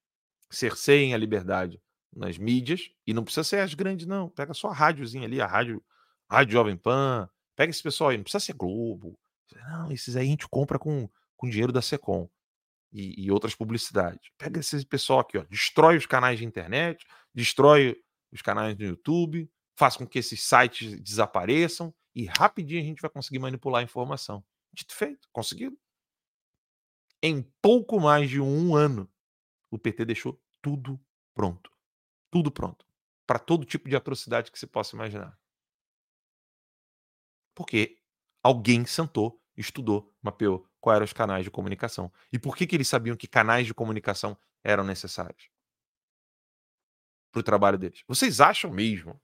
[0.49, 1.81] cerceiem a liberdade
[2.13, 4.29] nas mídias, e não precisa ser as grandes, não.
[4.29, 5.83] Pega só a rádiozinha ali, a rádio,
[6.27, 7.29] a rádio Jovem Pan.
[7.55, 9.17] Pega esse pessoal aí, não precisa ser Globo.
[9.55, 12.29] Não, esses aí a gente compra com, com dinheiro da Secom
[12.91, 14.29] e, e outras publicidades.
[14.37, 18.01] Pega esse pessoal aqui, ó, destrói os canais de internet, destrói
[18.31, 23.09] os canais do YouTube, faz com que esses sites desapareçam e rapidinho a gente vai
[23.09, 24.43] conseguir manipular a informação.
[24.73, 25.77] Dito feito, conseguido.
[27.21, 29.09] Em pouco mais de um ano,
[29.69, 30.99] o PT deixou tudo
[31.33, 31.71] pronto.
[32.29, 32.85] Tudo pronto.
[33.27, 35.37] Para todo tipo de atrocidade que se possa imaginar.
[37.53, 37.99] Porque
[38.43, 42.11] alguém sentou, estudou, mapeou quais eram os canais de comunicação.
[42.31, 45.49] E por que, que eles sabiam que canais de comunicação eram necessários?
[47.31, 48.03] Para o trabalho deles.
[48.07, 49.19] Vocês acham mesmo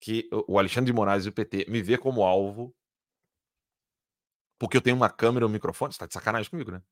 [0.00, 2.76] que o Alexandre de Moraes e o PT me vê como alvo
[4.58, 5.92] porque eu tenho uma câmera ou um microfone?
[5.92, 6.82] Você tá de sacanagem comigo, né?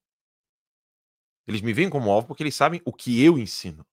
[1.46, 3.86] Eles me veem como alvo porque eles sabem o que eu ensino.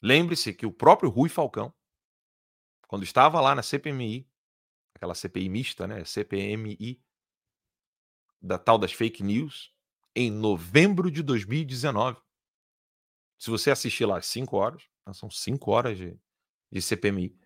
[0.00, 1.72] Lembre-se que o próprio Rui Falcão,
[2.88, 4.28] quando estava lá na CPMI,
[4.94, 6.04] aquela CPI mista, né?
[6.04, 7.00] CPMI,
[8.40, 9.72] da tal das fake news,
[10.14, 12.20] em novembro de 2019.
[13.42, 16.16] Se você assistir lá às 5 horas, né, são 5 horas de,
[16.70, 17.36] de CPMI.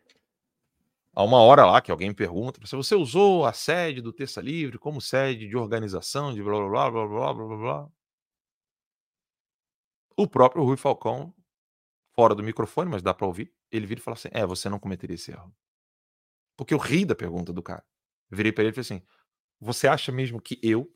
[1.15, 4.79] Há uma hora lá que alguém pergunta se você usou a sede do Terça Livre
[4.79, 7.91] como sede de organização de blá blá blá blá blá blá blá.
[10.19, 11.35] O próprio Rui Falcão,
[12.15, 14.79] fora do microfone, mas dá para ouvir, ele vira e fala assim: É, você não
[14.79, 15.51] cometeria esse erro.
[16.59, 17.87] Porque eu ri da pergunta do cara.
[18.31, 19.03] Virei para ele e falei assim:
[19.61, 20.95] Você acha mesmo que eu,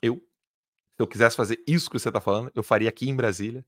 [0.00, 3.62] eu, se eu quisesse fazer isso que você está falando, eu faria aqui em Brasília,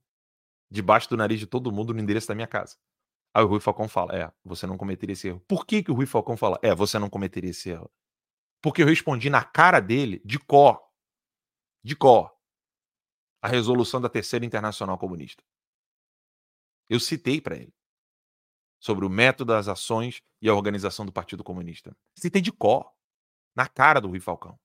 [0.70, 2.76] debaixo do nariz de todo mundo, no endereço da minha casa?
[3.34, 5.40] Aí o Rui Falcão fala: É, você não cometeria esse erro.
[5.46, 7.90] Por que, que o Rui Falcão fala: É, você não cometeria esse erro?
[8.62, 10.80] Porque eu respondi na cara dele, de cor.
[11.82, 12.30] De cor.
[13.42, 15.42] A resolução da Terceira Internacional Comunista.
[16.88, 17.72] Eu citei para ele
[18.78, 21.96] sobre o método das ações e a organização do Partido Comunista.
[22.18, 22.92] Citei de cor.
[23.54, 24.58] Na cara do Rui Falcão.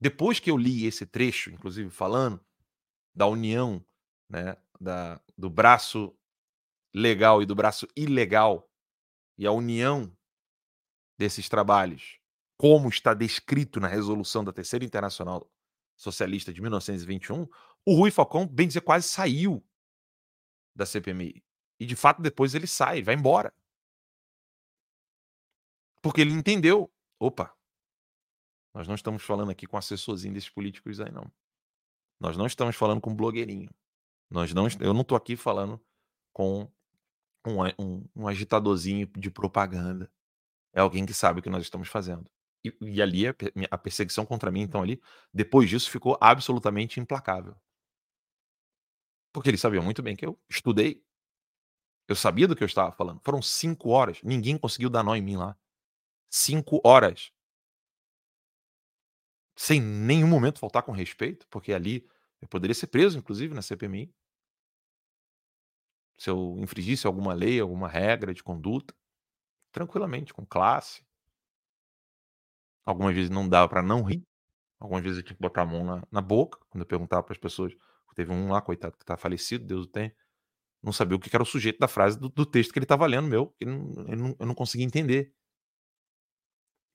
[0.00, 2.44] Depois que eu li esse trecho, inclusive falando
[3.18, 3.84] da união
[4.30, 6.16] né, da, do braço
[6.94, 8.70] legal e do braço ilegal
[9.36, 10.16] e a união
[11.18, 12.20] desses trabalhos,
[12.56, 15.50] como está descrito na resolução da Terceira Internacional
[15.96, 17.48] Socialista de 1921,
[17.84, 19.66] o Rui Falcão, bem dizer, quase saiu
[20.76, 21.42] da CPMI.
[21.80, 23.52] E de fato depois ele sai, vai embora.
[26.00, 26.88] Porque ele entendeu,
[27.18, 27.52] opa,
[28.72, 31.28] nós não estamos falando aqui com assessorzinho desses políticos aí não.
[32.20, 33.70] Nós não estamos falando com blogueirinho.
[34.30, 35.80] Nós não, eu não estou aqui falando
[36.32, 36.70] com
[37.46, 40.10] um, um, um, agitadorzinho de propaganda.
[40.72, 42.30] É alguém que sabe o que nós estamos fazendo.
[42.64, 43.34] E, e ali a,
[43.70, 45.00] a, perseguição contra mim, então, ali,
[45.32, 47.56] depois disso, ficou absolutamente implacável.
[49.32, 51.02] Porque eles sabiam muito bem que eu estudei.
[52.08, 53.20] Eu sabia do que eu estava falando.
[53.22, 54.20] Foram cinco horas.
[54.22, 55.56] Ninguém conseguiu dar nó em mim lá.
[56.30, 57.30] Cinco horas.
[59.58, 62.06] Sem nenhum momento faltar com respeito, porque ali
[62.40, 64.12] eu poderia ser preso, inclusive, na CPMI
[66.18, 68.92] se eu infringisse alguma lei, alguma regra de conduta,
[69.72, 71.06] tranquilamente, com classe.
[72.84, 74.26] Algumas vezes não dava para não rir.
[74.80, 77.32] Algumas vezes eu tinha que botar a mão na, na boca, quando eu perguntava para
[77.32, 77.72] as pessoas.
[78.16, 80.12] Teve um lá, coitado, que está falecido, Deus o tem.
[80.82, 83.06] Não sabia o que era o sujeito da frase do, do texto que ele estava
[83.06, 83.54] lendo, meu.
[83.60, 85.32] Ele não, ele não, eu não conseguia entender.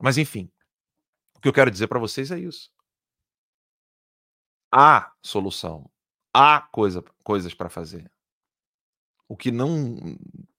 [0.01, 0.51] Mas enfim,
[1.43, 2.71] que eu quero dizer para vocês é isso.
[4.71, 5.91] Há solução.
[6.33, 8.09] Há coisa, coisas para fazer.
[9.27, 9.97] O que não,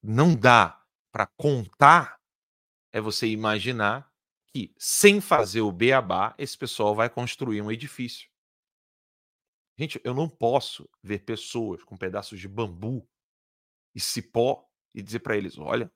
[0.03, 2.21] não dá para contar
[2.93, 4.13] é você imaginar
[4.49, 8.29] que, sem fazer o beabá, esse pessoal vai construir um edifício.
[9.77, 13.09] Gente, eu não posso ver pessoas com pedaços de bambu
[13.95, 15.91] e cipó e dizer para eles: olha,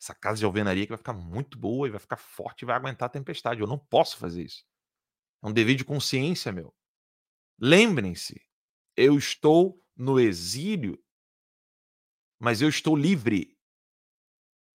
[0.00, 2.76] essa casa de alvenaria que vai ficar muito boa e vai ficar forte e vai
[2.76, 3.60] aguentar a tempestade.
[3.60, 4.64] Eu não posso fazer isso.
[5.42, 6.74] É um dever de consciência meu.
[7.58, 8.40] Lembrem-se,
[8.96, 11.02] eu estou no exílio
[12.38, 13.56] mas eu estou livre.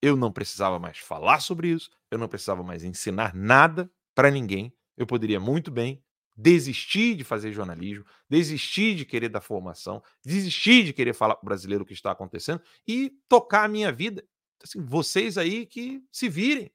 [0.00, 4.74] Eu não precisava mais falar sobre isso, eu não precisava mais ensinar nada para ninguém.
[4.96, 6.02] Eu poderia muito bem
[6.36, 11.46] desistir de fazer jornalismo, desistir de querer dar formação, desistir de querer falar para o
[11.46, 14.26] brasileiro o que está acontecendo e tocar a minha vida.
[14.62, 16.72] Assim, vocês aí que se virem.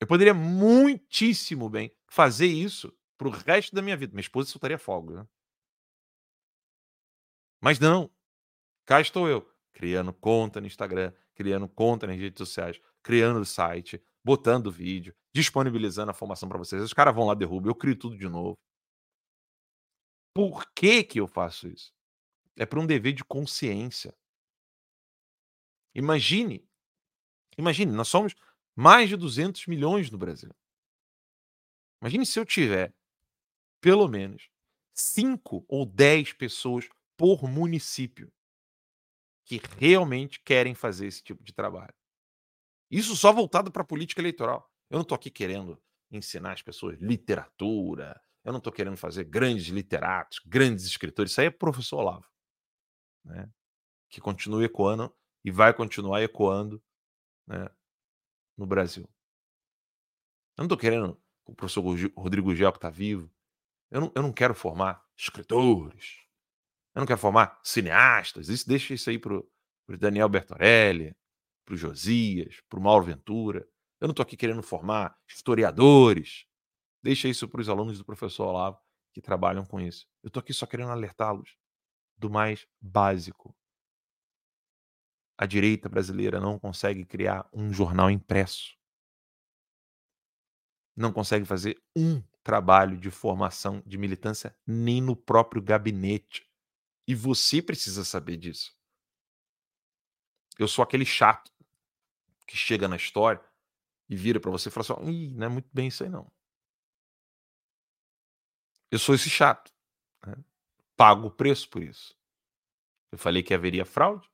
[0.00, 4.12] Eu poderia muitíssimo bem fazer isso para o resto da minha vida.
[4.12, 5.26] Minha esposa soltaria fogo, né?
[7.60, 8.08] Mas não,
[8.88, 14.72] Cá estou eu, criando conta no Instagram, criando conta nas redes sociais, criando site, botando
[14.72, 16.82] vídeo, disponibilizando a formação para vocês.
[16.82, 18.56] Os caras vão lá, derrubam, eu crio tudo de novo.
[20.34, 21.92] Por que, que eu faço isso?
[22.56, 24.16] É para um dever de consciência.
[25.98, 26.64] Imagine,
[27.58, 28.36] imagine, nós somos
[28.72, 30.54] mais de 200 milhões no Brasil.
[32.00, 32.94] Imagine se eu tiver
[33.80, 34.48] pelo menos
[34.94, 38.32] 5 ou 10 pessoas por município
[39.44, 41.94] que realmente querem fazer esse tipo de trabalho.
[42.88, 44.72] Isso só voltado para a política eleitoral.
[44.88, 45.82] Eu não estou aqui querendo
[46.12, 51.32] ensinar as pessoas literatura, eu não estou querendo fazer grandes literatos, grandes escritores.
[51.32, 52.30] Isso aí é professor Olavo,
[53.24, 53.50] né?
[54.08, 55.12] que continua ecoando
[55.48, 56.82] e vai continuar ecoando
[57.46, 57.70] né,
[58.54, 59.08] no Brasil.
[60.56, 61.82] Eu não estou querendo o professor
[62.14, 63.30] Rodrigo Gel que está vivo.
[63.90, 66.18] Eu não, eu não quero formar escritores.
[66.94, 68.50] Eu não quero formar cineastas.
[68.50, 71.16] Isso deixa isso aí para o Daniel Bertorelli,
[71.64, 73.66] para o Josias, para o Mauro Ventura.
[73.98, 76.44] Eu não estou aqui querendo formar historiadores.
[77.02, 78.78] Deixa isso para os alunos do professor Olavo
[79.14, 80.06] que trabalham com isso.
[80.22, 81.56] Eu estou aqui só querendo alertá-los
[82.18, 83.56] do mais básico.
[85.38, 88.76] A direita brasileira não consegue criar um jornal impresso.
[90.96, 96.44] Não consegue fazer um trabalho de formação de militância nem no próprio gabinete.
[97.06, 98.76] E você precisa saber disso.
[100.58, 101.52] Eu sou aquele chato
[102.44, 103.40] que chega na história
[104.08, 106.28] e vira para você e fala assim: Ih, não é muito bem isso aí, não.
[108.90, 109.72] Eu sou esse chato.
[110.26, 110.34] Né?
[110.96, 112.18] Pago o preço por isso.
[113.12, 114.28] Eu falei que haveria fraude.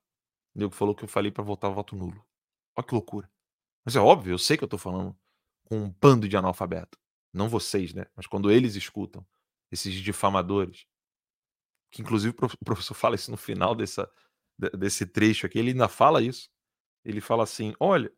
[0.55, 2.24] O nego falou que eu falei para votar voto nulo.
[2.76, 3.30] Olha que loucura.
[3.84, 5.16] Mas é óbvio, eu sei que eu tô falando
[5.64, 6.98] com um bando de analfabeto.
[7.32, 8.07] Não vocês, né?
[8.14, 9.26] Mas quando eles escutam,
[9.70, 10.86] esses difamadores,
[11.90, 14.09] que inclusive o professor fala isso no final dessa,
[14.78, 16.48] desse trecho aqui, ele ainda fala isso.
[17.05, 18.11] Ele fala assim: olha,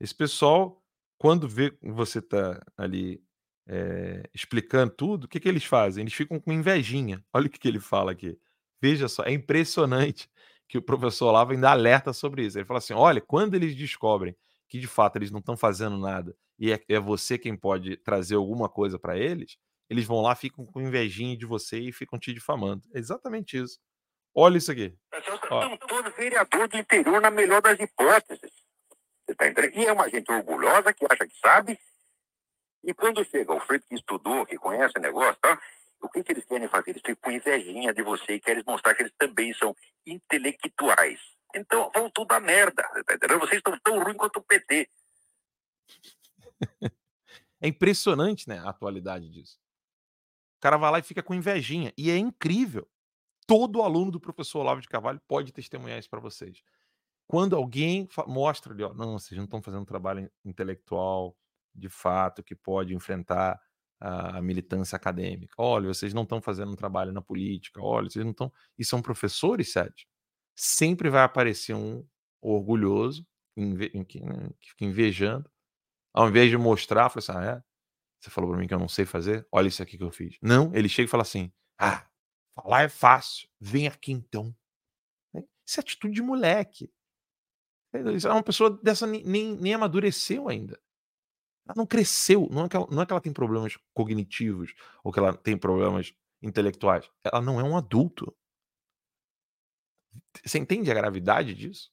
[0.00, 0.82] esse pessoal,
[1.16, 3.22] quando vê você tá ali
[3.66, 6.02] é, explicando tudo, o que, que eles fazem?
[6.02, 7.24] Eles ficam com invejinha.
[7.32, 8.38] Olha o que, que ele fala aqui.
[8.82, 10.28] Veja só, é impressionante
[10.68, 12.58] que o professor Olavo ainda alerta sobre isso.
[12.58, 14.36] Ele fala assim: olha, quando eles descobrem
[14.68, 18.36] que de fato eles não estão fazendo nada e é, é, você quem pode trazer
[18.36, 19.56] alguma coisa para eles,
[19.88, 22.82] eles vão lá, ficam com invejinha de você e ficam te difamando.
[22.94, 23.78] É exatamente isso.
[24.34, 24.96] Olha isso aqui.
[25.12, 28.50] Estão todos vereador do interior na melhor das hipóteses.
[29.24, 29.76] Você tá entendendo?
[29.76, 31.78] E é uma gente orgulhosa que acha que sabe.
[32.82, 35.60] E quando chega o Freire que estudou, que conhece o negócio, tá?
[36.04, 36.90] O que, que eles querem fazer?
[36.90, 39.74] Eles ficam com invejinha de você e querem mostrar que eles também são
[40.06, 41.20] intelectuais.
[41.54, 42.82] Então, vão tudo a merda.
[42.82, 43.38] Tá?
[43.38, 44.88] Vocês estão tão ruins quanto o PT.
[47.60, 49.58] É impressionante, né, a atualidade disso.
[50.58, 51.94] O cara vai lá e fica com invejinha.
[51.96, 52.86] E é incrível.
[53.46, 56.62] Todo aluno do professor Olavo de Carvalho pode testemunhar isso para vocês.
[57.26, 61.34] Quando alguém mostra ali, ó, não, vocês não estão fazendo um trabalho intelectual
[61.74, 63.58] de fato que pode enfrentar
[64.04, 65.54] a, militância acadêmica.
[65.56, 67.80] Olha, vocês não estão fazendo um trabalho na política.
[67.80, 68.52] Olha, vocês não estão.
[68.78, 70.06] E são professores, Sérgio.
[70.54, 72.06] Sempre vai aparecer um
[72.40, 73.26] orgulhoso,
[73.56, 74.20] né, que
[74.60, 75.50] fica invejando,
[76.12, 77.62] ao invés de mostrar, fala assim: ah, é?
[78.20, 79.46] Você falou para mim que eu não sei fazer?
[79.50, 80.38] Olha isso aqui que eu fiz.
[80.42, 82.06] Não, ele chega e fala assim: ah,
[82.54, 84.54] falar é fácil, vem aqui então.
[85.32, 86.92] Né, isso é atitude de moleque.
[87.92, 90.78] É uma pessoa dessa nem, nem amadureceu ainda.
[91.66, 92.48] Ela não cresceu.
[92.50, 95.56] Não é, que ela, não é que ela tem problemas cognitivos ou que ela tem
[95.56, 97.10] problemas intelectuais.
[97.24, 98.34] Ela não é um adulto.
[100.44, 101.90] Você entende a gravidade disso?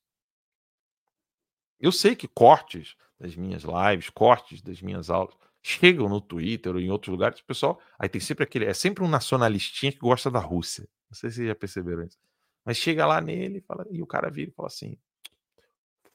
[1.79, 6.79] Eu sei que cortes das minhas lives, cortes das minhas aulas, chegam no Twitter ou
[6.79, 7.79] em outros lugares, o pessoal.
[7.97, 8.65] Aí tem sempre aquele.
[8.65, 10.87] É sempre um nacionalistinha que gosta da Rússia.
[11.09, 12.17] Não sei se vocês já perceberam isso.
[12.65, 14.97] Mas chega lá nele fala, e o cara vira e fala assim: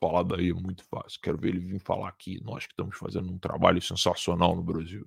[0.01, 1.21] falar daí é muito fácil.
[1.21, 2.43] Quero ver ele vir falar aqui.
[2.43, 5.07] Nós que estamos fazendo um trabalho sensacional no Brasil.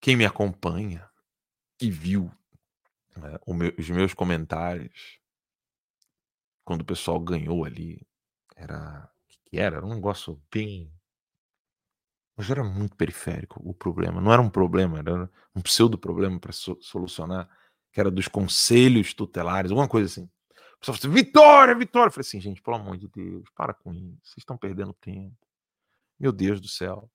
[0.00, 1.08] Quem me acompanha
[1.80, 2.30] e viu
[3.16, 5.18] né, meu, os meus comentários
[6.64, 8.06] quando o pessoal ganhou ali,
[8.56, 9.08] era.
[9.44, 9.76] Que era?
[9.76, 10.92] Era um negócio bem.
[12.36, 14.20] Mas era muito periférico o problema.
[14.20, 17.48] Não era um problema, era um pseudo problema para so solucionar,
[17.92, 20.30] que era dos conselhos tutelares, alguma coisa assim.
[20.76, 22.08] O pessoal falou assim, vitória, vitória.
[22.08, 24.20] Eu falei assim, gente, pelo amor de Deus, para com isso.
[24.22, 25.36] Vocês estão perdendo tempo.
[26.18, 27.10] Meu Deus do céu.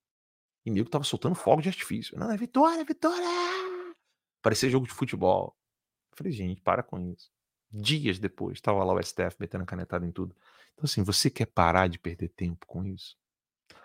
[0.65, 2.17] E nego tava soltando fogo de artifício.
[2.17, 3.25] Não, é vitória, vitória!
[4.41, 5.55] Parecia jogo de futebol.
[6.11, 7.31] Eu falei, gente, para com isso.
[7.71, 10.35] Dias depois, estava lá o STF metendo canetada em tudo.
[10.73, 13.17] Então, assim, você quer parar de perder tempo com isso?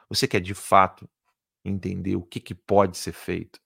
[0.09, 1.09] Você quer de fato
[1.65, 3.61] entender o que, que pode ser feito?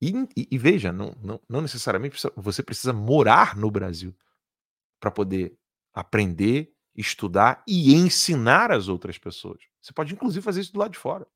[0.00, 4.14] E, e, e veja, não, não, não necessariamente você precisa morar no Brasil
[5.04, 5.54] para poder
[5.92, 9.62] aprender, estudar e ensinar as outras pessoas.
[9.82, 11.26] Você pode, inclusive, fazer isso do lado de fora.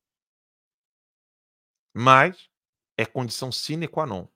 [1.95, 2.49] Mas
[2.97, 4.27] é condição sine qua non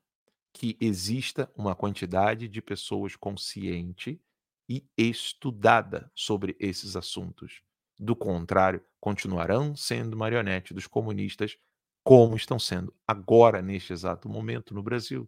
[0.53, 4.21] que exista uma quantidade de pessoas consciente
[4.69, 7.63] e estudada sobre esses assuntos
[7.99, 11.57] Do contrário, continuarão sendo marionete dos comunistas,
[12.05, 15.27] como estão sendo agora, neste exato momento, no Brasil.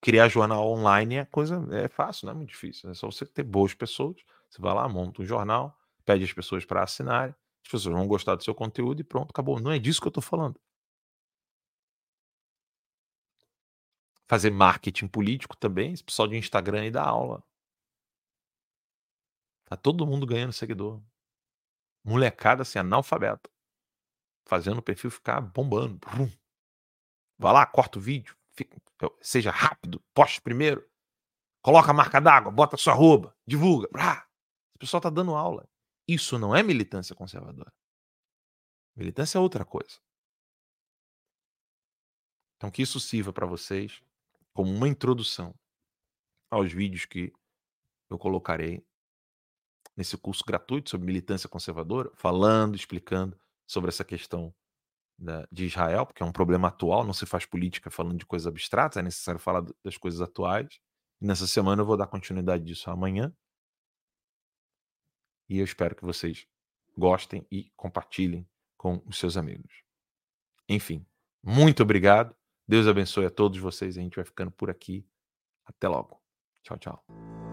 [0.00, 2.90] Criar jornal online é coisa é fácil, não é muito difícil.
[2.90, 4.16] É só você ter boas pessoas.
[4.48, 7.34] Você vai lá, monta um jornal, pede as pessoas para assinarem,
[7.64, 9.60] as pessoas vão gostar do seu conteúdo e pronto, acabou.
[9.60, 10.58] Não é disso que eu estou falando.
[14.26, 17.42] Fazer marketing político também, esse pessoal de Instagram e dá aula.
[19.66, 21.00] Tá todo mundo ganhando seguidor.
[22.04, 23.50] Molecada assim, analfabeta.
[24.46, 26.00] Fazendo o perfil ficar bombando.
[27.38, 28.36] Vai lá, corta o vídeo,
[29.20, 30.88] seja rápido, poste primeiro.
[31.62, 33.88] Coloca a marca d'água, bota sua roupa, divulga.
[34.74, 35.68] O pessoal tá dando aula.
[36.08, 37.72] Isso não é militância conservadora.
[38.96, 40.00] Militância é outra coisa.
[42.56, 44.02] Então que isso sirva para vocês
[44.52, 45.54] como uma introdução
[46.50, 47.32] aos vídeos que
[48.10, 48.84] eu colocarei
[49.96, 54.54] nesse curso gratuito sobre militância conservadora, falando, explicando sobre essa questão
[55.20, 58.46] da, de Israel, porque é um problema atual, não se faz política falando de coisas
[58.46, 60.80] abstratas, é necessário falar das coisas atuais.
[61.20, 63.32] E nessa semana eu vou dar continuidade disso amanhã.
[65.48, 66.46] E eu espero que vocês
[66.96, 69.82] gostem e compartilhem com os seus amigos.
[70.68, 71.04] Enfim,
[71.42, 72.34] muito obrigado.
[72.66, 73.98] Deus abençoe a todos vocês.
[73.98, 75.04] A gente vai ficando por aqui.
[75.64, 76.22] Até logo.
[76.62, 77.49] Tchau, tchau.